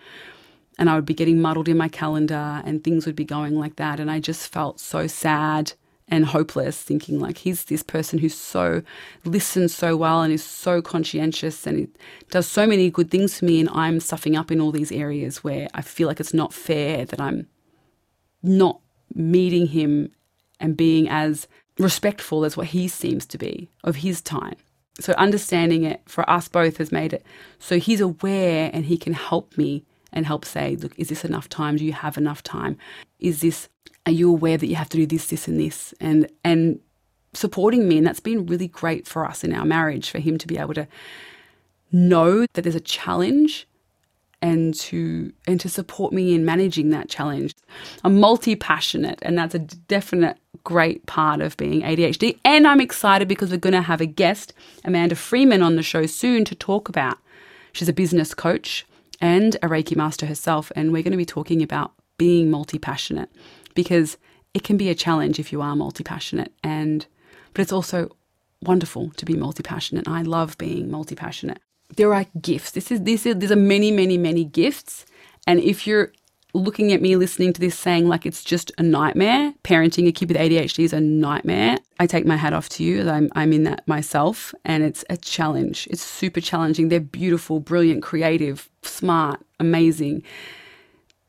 [0.78, 3.76] and I would be getting muddled in my calendar and things would be going like
[3.76, 4.00] that.
[4.00, 5.72] And I just felt so sad
[6.08, 8.82] and hopeless, thinking like he's this person who's so
[9.24, 11.88] listens so well and is so conscientious and
[12.30, 15.42] does so many good things for me, and I'm stuffing up in all these areas
[15.42, 17.48] where I feel like it's not fair that I'm
[18.42, 18.80] not
[19.14, 20.10] meeting him
[20.60, 21.48] and being as
[21.78, 24.56] respectful as what he seems to be of his time.
[25.00, 27.24] So understanding it for us both has made it
[27.58, 29.84] so he's aware and he can help me
[30.14, 31.76] and help say, look, is this enough time?
[31.76, 32.78] Do you have enough time?
[33.18, 33.68] Is this
[34.06, 35.92] are you aware that you have to do this, this and this?
[36.00, 36.80] And and
[37.34, 40.46] supporting me and that's been really great for us in our marriage for him to
[40.46, 40.86] be able to
[41.90, 43.66] know that there's a challenge
[44.40, 47.54] and to and to support me in managing that challenge.
[48.04, 52.38] I'm multi-passionate and that's a definite great part of being ADHD.
[52.44, 54.52] And I'm excited because we're going to have a guest,
[54.84, 57.18] Amanda Freeman, on the show soon to talk about.
[57.72, 58.86] She's a business coach
[59.24, 63.30] and a Reiki master herself, and we're going to be talking about being multi-passionate
[63.74, 64.18] because
[64.52, 67.06] it can be a challenge if you are multi-passionate and
[67.54, 68.14] but it's also
[68.62, 70.06] wonderful to be multi-passionate.
[70.08, 71.60] I love being multi-passionate
[71.96, 72.72] there are gifts.
[72.72, 75.06] This is this is there's are many many many gifts,
[75.46, 76.12] and if you're
[76.54, 80.28] looking at me listening to this saying like it's just a nightmare, parenting a kid
[80.28, 81.76] with ADHD is a nightmare.
[81.98, 83.08] I take my hat off to you.
[83.08, 85.86] I'm I'm in that myself, and it's a challenge.
[85.90, 86.88] It's super challenging.
[86.88, 90.22] They're beautiful, brilliant, creative, smart, amazing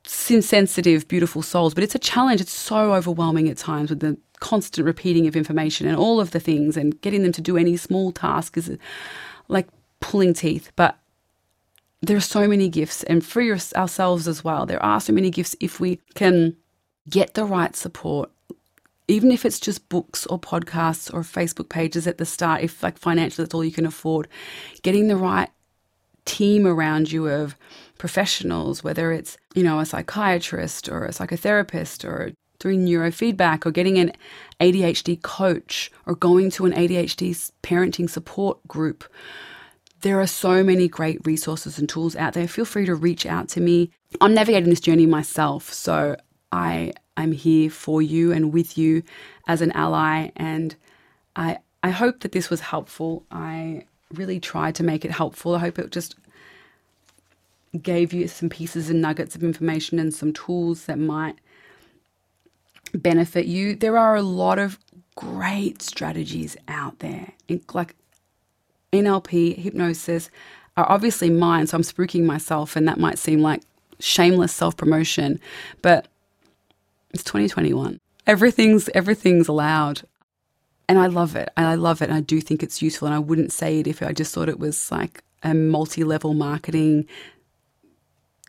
[0.08, 2.40] sensitive, beautiful souls, but it's a challenge.
[2.40, 6.40] It's so overwhelming at times with the constant repeating of information and all of the
[6.40, 8.78] things, and getting them to do any small task is
[9.48, 9.68] like
[10.02, 11.00] pulling teeth, but
[12.08, 15.56] there are so many gifts, and for ourselves as well, there are so many gifts
[15.60, 16.56] if we can
[17.10, 18.32] get the right support,
[19.08, 22.98] even if it's just books or podcasts or Facebook pages at the start, if like
[22.98, 24.28] financially that's all you can afford,
[24.82, 25.50] getting the right
[26.26, 27.56] team around you of
[27.98, 34.00] professionals, whether it's, you know, a psychiatrist or a psychotherapist or doing neurofeedback or getting
[34.00, 34.12] an
[34.60, 39.04] ADHD coach or going to an ADHD parenting support group
[40.06, 42.48] there are so many great resources and tools out there.
[42.48, 43.90] Feel free to reach out to me.
[44.22, 46.16] I'm navigating this journey myself, so
[46.52, 49.02] I I'm here for you and with you
[49.48, 50.76] as an ally and
[51.36, 53.24] I I hope that this was helpful.
[53.32, 55.56] I really tried to make it helpful.
[55.56, 56.14] I hope it just
[57.82, 61.40] gave you some pieces and nuggets of information and some tools that might
[62.94, 63.76] benefit you.
[63.76, 64.78] There are a lot of
[65.16, 67.34] great strategies out there,
[67.74, 67.96] like
[68.96, 70.30] NLP, hypnosis
[70.78, 71.68] are obviously mine.
[71.68, 73.62] So I'm spooking myself, and that might seem like
[74.00, 75.40] shameless self promotion,
[75.82, 76.08] but
[77.12, 78.00] it's 2021.
[78.28, 80.04] Everything's everything's allowed.
[80.88, 81.50] And I love it.
[81.58, 82.10] I love it.
[82.10, 83.08] And I do think it's useful.
[83.08, 86.34] And I wouldn't say it if I just thought it was like a multi level
[86.34, 87.08] marketing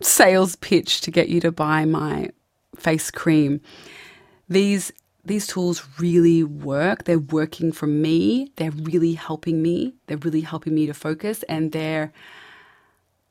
[0.02, 2.30] sales pitch to get you to buy my
[2.76, 3.60] face cream.
[4.48, 4.92] These
[5.26, 7.04] these tools really work.
[7.04, 8.52] They're working for me.
[8.56, 9.94] They're really helping me.
[10.06, 12.12] They're really helping me to focus and they're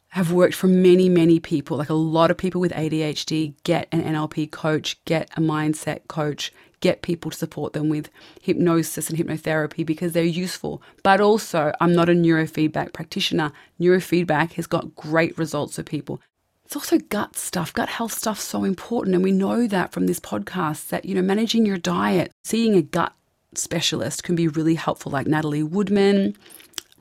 [0.10, 1.76] have worked for many, many people.
[1.76, 6.54] Like a lot of people with ADHD get an NLP coach, get a mindset coach,
[6.80, 8.10] get people to support them with
[8.42, 10.82] hypnosis and hypnotherapy because they're useful.
[11.04, 13.52] But also, I'm not a neurofeedback practitioner.
[13.78, 16.22] Neurofeedback has got great results for people
[16.66, 19.16] it's also gut stuff, gut health stuff so important.
[19.16, 22.82] And we know that from this podcast that, you know, managing your diet, seeing a
[22.82, 23.14] gut
[23.54, 26.36] specialist can be really helpful, like Natalie Woodman,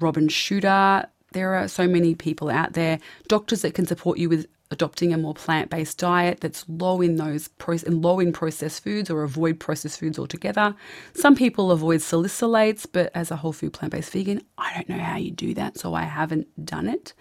[0.01, 1.07] Robin Shooter.
[1.33, 5.19] There are so many people out there, doctors that can support you with adopting a
[5.19, 10.01] more plant-based diet that's low in those pro- low in processed foods or avoid processed
[10.01, 10.75] foods altogether.
[11.15, 15.17] Some people avoid salicylates, but as a whole food plant-based vegan, I don't know how
[15.17, 17.15] you do that, so I haven't done it.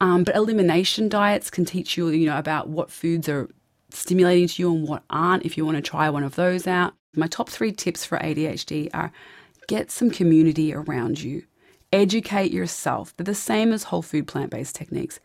[0.00, 3.48] Um, but elimination diets can teach you, you know, about what foods are
[3.90, 6.94] stimulating to you and what aren't if you want to try one of those out.
[7.16, 9.12] My top three tips for ADHD are
[9.68, 11.44] get some community around you.
[11.92, 13.16] Educate yourself.
[13.16, 15.20] They're the same as whole food plant based techniques.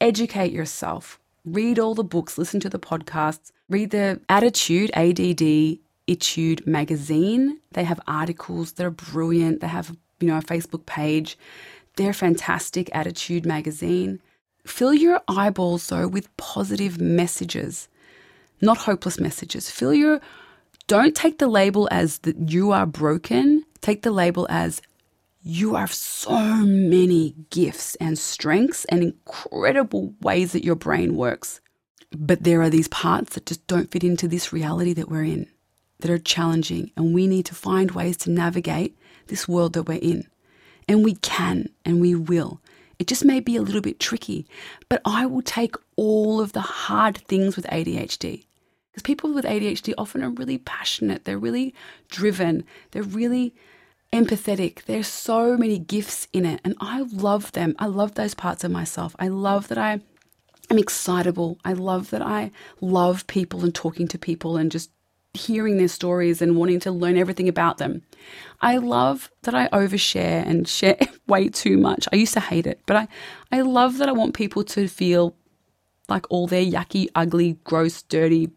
[0.00, 1.20] Educate yourself.
[1.44, 7.60] Read all the books, listen to the podcasts, read the Attitude, ADD Etude magazine.
[7.72, 9.60] They have articles that are brilliant.
[9.60, 11.38] They have, you know, a Facebook page.
[11.96, 12.90] They're fantastic.
[12.92, 14.20] ADDitude magazine.
[14.66, 17.88] Fill your eyeballs though with positive messages,
[18.60, 19.70] not hopeless messages.
[19.70, 20.20] Fill your
[20.86, 23.64] don't take the label as that you are broken.
[23.80, 24.82] Take the label as
[25.42, 31.60] you have so many gifts and strengths and incredible ways that your brain works.
[32.16, 35.48] But there are these parts that just don't fit into this reality that we're in,
[36.00, 39.98] that are challenging, and we need to find ways to navigate this world that we're
[39.98, 40.26] in.
[40.88, 42.60] And we can and we will.
[42.98, 44.46] It just may be a little bit tricky,
[44.88, 48.44] but I will take all of the hard things with ADHD.
[48.90, 51.74] Because people with ADHD often are really passionate, they're really
[52.08, 53.52] driven, they're really
[54.12, 54.84] empathetic.
[54.84, 57.74] There's so many gifts in it, and I love them.
[57.80, 59.16] I love those parts of myself.
[59.18, 60.00] I love that I
[60.70, 61.58] am excitable.
[61.64, 64.90] I love that I love people and talking to people and just
[65.34, 68.02] hearing their stories and wanting to learn everything about them.
[68.60, 72.08] I love that I overshare and share way too much.
[72.12, 73.08] I used to hate it, but I,
[73.52, 75.36] I love that I want people to feel
[76.08, 78.50] like all their yucky, ugly, gross, dirty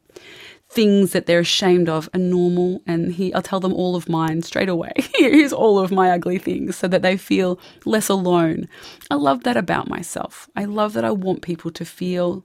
[0.69, 4.41] things that they're ashamed of are normal and he I'll tell them all of mine
[4.41, 4.91] straight away.
[5.15, 8.67] Here's all of my ugly things so that they feel less alone.
[9.09, 10.49] I love that about myself.
[10.55, 12.43] I love that I want people to feel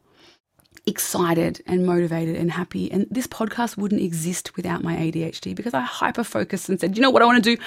[0.86, 2.90] excited and motivated and happy.
[2.90, 7.02] And this podcast wouldn't exist without my ADHD because I hyper focused and said, you
[7.02, 7.62] know what I want to do?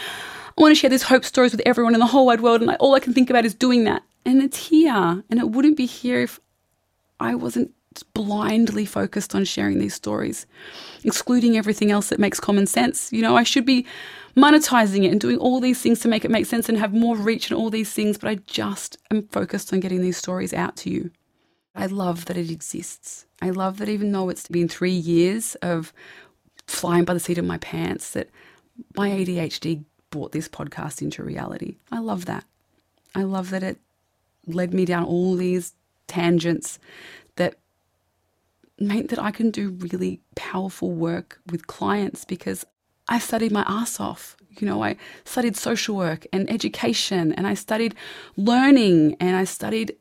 [0.57, 2.61] I want to share these hope stories with everyone in the whole wide world.
[2.61, 4.03] And I, all I can think about is doing that.
[4.25, 5.23] And it's here.
[5.29, 6.39] And it wouldn't be here if
[7.19, 7.71] I wasn't
[8.13, 10.45] blindly focused on sharing these stories,
[11.03, 13.11] excluding everything else that makes common sense.
[13.13, 13.85] You know, I should be
[14.35, 17.15] monetizing it and doing all these things to make it make sense and have more
[17.15, 20.75] reach and all these things, but I just am focused on getting these stories out
[20.77, 21.11] to you.
[21.75, 23.25] I love that it exists.
[23.41, 25.93] I love that even though it's been three years of
[26.67, 28.29] flying by the seat of my pants, that
[28.95, 31.75] my ADHD brought this podcast into reality.
[31.91, 32.45] I love that.
[33.13, 33.77] I love that it
[34.47, 35.73] led me down all these
[36.07, 36.79] tangents
[37.35, 37.55] that
[38.79, 42.65] meant that I can do really powerful work with clients because
[43.07, 44.37] I studied my ass off.
[44.59, 47.95] You know, I studied social work and education, and I studied
[48.37, 49.95] learning, and I studied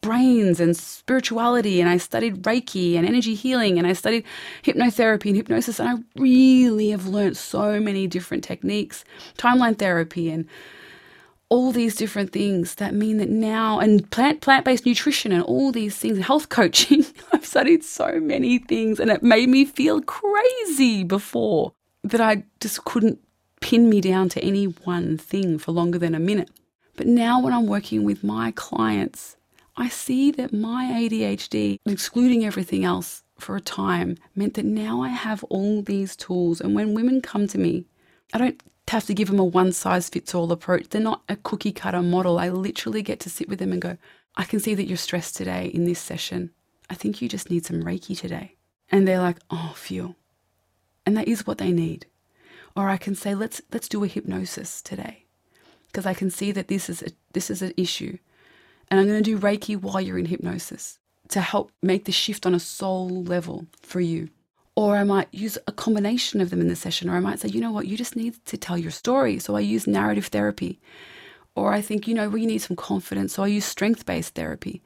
[0.00, 4.24] brains and spirituality, and I studied Reiki and energy healing, and I studied
[4.62, 5.80] hypnotherapy and hypnosis.
[5.80, 9.04] And I really have learned so many different techniques,
[9.38, 10.46] timeline therapy, and
[11.48, 15.96] all these different things that mean that now and plant plant-based nutrition and all these
[15.96, 21.72] things health coaching i've studied so many things and it made me feel crazy before
[22.02, 23.20] that i just couldn't
[23.60, 26.50] pin me down to any one thing for longer than a minute
[26.96, 29.36] but now when i'm working with my clients
[29.76, 35.08] i see that my adhd excluding everything else for a time meant that now i
[35.08, 37.84] have all these tools and when women come to me
[38.34, 40.88] I don't have to give them a one size fits all approach.
[40.88, 42.38] They're not a cookie cutter model.
[42.38, 43.96] I literally get to sit with them and go,
[44.34, 46.50] I can see that you're stressed today in this session.
[46.90, 48.56] I think you just need some Reiki today.
[48.90, 50.16] And they're like, oh, phew.
[51.06, 52.06] And that is what they need.
[52.76, 55.26] Or I can say, let's let's do a hypnosis today.
[55.86, 58.18] Because I can see that this is a this is an issue.
[58.90, 62.46] And I'm going to do Reiki while you're in hypnosis to help make the shift
[62.46, 64.28] on a soul level for you.
[64.76, 67.08] Or I might use a combination of them in the session.
[67.08, 69.38] Or I might say, you know what, you just need to tell your story.
[69.38, 70.80] So I use narrative therapy.
[71.54, 73.34] Or I think, you know, we need some confidence.
[73.34, 74.82] So I use strength based therapy.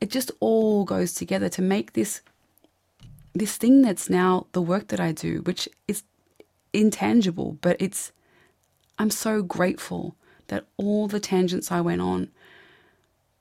[0.00, 2.22] It just all goes together to make this
[3.34, 6.02] this thing that's now the work that I do, which is
[6.72, 8.12] intangible, but it's
[8.98, 10.16] I'm so grateful
[10.48, 12.30] that all the tangents I went on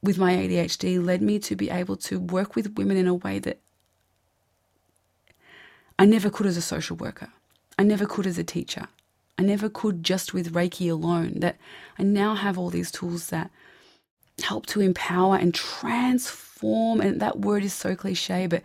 [0.02, 3.40] with my ADHD led me to be able to work with women in a way
[3.40, 3.60] that
[6.00, 7.30] I never could as a social worker.
[7.80, 8.88] I never could as a teacher.
[9.38, 11.40] I never could just with Reiki alone.
[11.40, 11.58] That
[11.98, 13.52] I now have all these tools that
[14.44, 17.02] help to empower and transform.
[17.02, 18.64] And that word is so cliche, but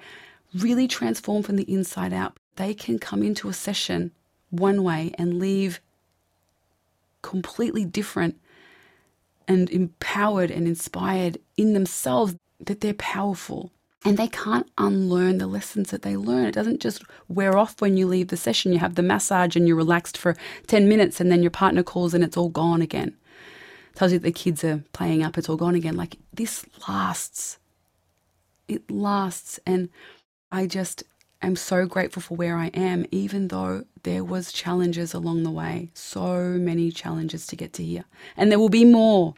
[0.55, 2.37] really transform from the inside out.
[2.57, 4.13] They can come into a session
[4.51, 5.81] one way and leave
[7.23, 8.39] completely different
[9.49, 13.71] and empowered and inspired in themselves that they're powerful
[14.05, 16.47] and they can't unlearn the lessons that they learn.
[16.47, 18.73] It doesn't just wear off when you leave the session.
[18.73, 20.37] You have the massage and you're relaxed for
[20.67, 23.17] 10 minutes and then your partner calls and it's all gone again.
[23.95, 25.97] Tells you that the kids are playing up, it's all gone again.
[25.97, 27.59] Like this lasts.
[28.67, 29.61] It lasts.
[29.67, 29.89] And
[30.51, 31.05] I just
[31.47, 35.91] am so grateful for where I am, even though there was challenges along the way.
[35.95, 38.05] So many challenges to get to here.
[38.37, 39.35] And there will be more.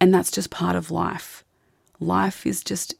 [0.00, 1.44] And that's just part of life.
[1.98, 2.94] Life is just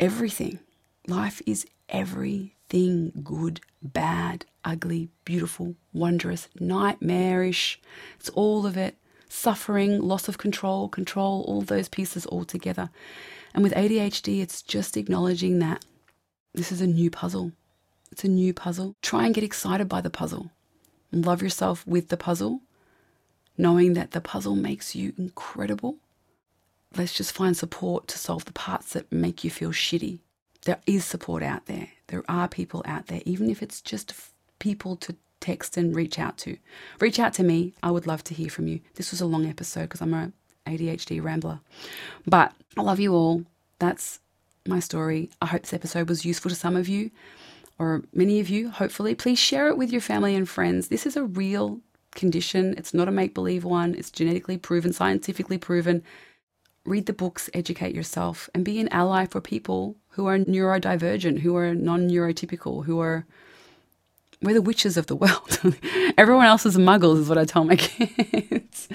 [0.00, 0.58] everything.
[1.06, 2.50] Life is everything.
[2.68, 7.80] everything good, bad, ugly, beautiful, wondrous, nightmarish.
[8.18, 8.96] It's all of it.
[9.28, 12.90] Suffering, loss of control, control, all those pieces all together.
[13.54, 15.84] And with ADHD, it's just acknowledging that
[16.56, 17.52] this is a new puzzle.
[18.10, 18.96] It's a new puzzle.
[19.02, 20.50] Try and get excited by the puzzle.
[21.12, 22.60] Love yourself with the puzzle,
[23.56, 25.96] knowing that the puzzle makes you incredible.
[26.96, 30.20] Let's just find support to solve the parts that make you feel shitty.
[30.64, 31.90] There is support out there.
[32.08, 34.14] There are people out there, even if it's just
[34.58, 36.56] people to text and reach out to.
[37.00, 37.74] Reach out to me.
[37.82, 38.80] I would love to hear from you.
[38.94, 40.32] This was a long episode because I'm a
[40.66, 41.60] ADHD rambler.
[42.26, 43.44] But I love you all.
[43.78, 44.20] That's
[44.68, 45.30] my story.
[45.40, 47.10] I hope this episode was useful to some of you
[47.78, 49.14] or many of you, hopefully.
[49.14, 50.88] Please share it with your family and friends.
[50.88, 51.80] This is a real
[52.14, 52.74] condition.
[52.76, 56.02] It's not a make believe one, it's genetically proven, scientifically proven.
[56.84, 61.56] Read the books, educate yourself, and be an ally for people who are neurodivergent, who
[61.56, 63.26] are non neurotypical, who are
[64.42, 65.60] we're the witches of the world.
[66.18, 68.88] Everyone else is muggles, is what I tell my kids.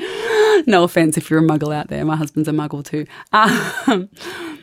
[0.68, 2.05] no offense if you're a muggle out there.
[2.05, 3.05] My husband's a muggle too.
[3.34, 4.09] Um,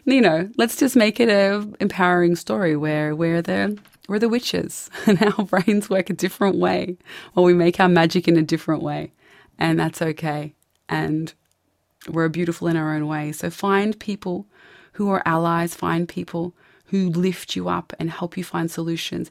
[0.04, 3.78] you know, let's just make it a empowering story where we're the
[4.08, 6.96] we're the witches and our brains work a different way,
[7.34, 9.12] or we make our magic in a different way,
[9.58, 10.54] and that's okay.
[10.88, 11.34] And
[12.08, 13.32] we're beautiful in our own way.
[13.32, 14.46] So find people
[14.92, 15.74] who are allies.
[15.74, 16.54] Find people
[16.86, 19.30] who lift you up and help you find solutions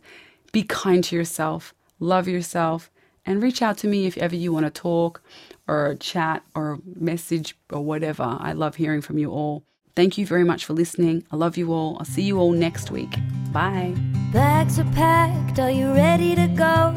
[0.51, 2.89] be kind to yourself, love yourself,
[3.25, 5.21] and reach out to me if ever you want to talk
[5.67, 8.37] or chat or message or whatever.
[8.39, 9.63] I love hearing from you all.
[9.95, 11.23] Thank you very much for listening.
[11.31, 11.97] I love you all.
[11.99, 13.15] I'll see you all next week.
[13.51, 13.95] Bye.
[14.31, 15.59] Bags are packed.
[15.59, 16.93] Are you ready to go?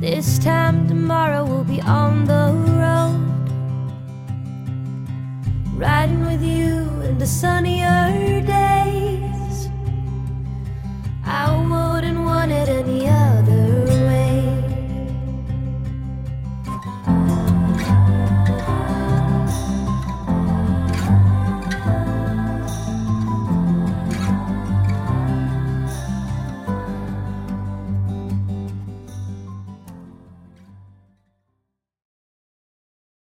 [0.00, 3.24] This time tomorrow we'll be on the road.
[5.74, 9.27] Riding with you in the sunnier day.
[11.30, 13.87] I wouldn't want it any other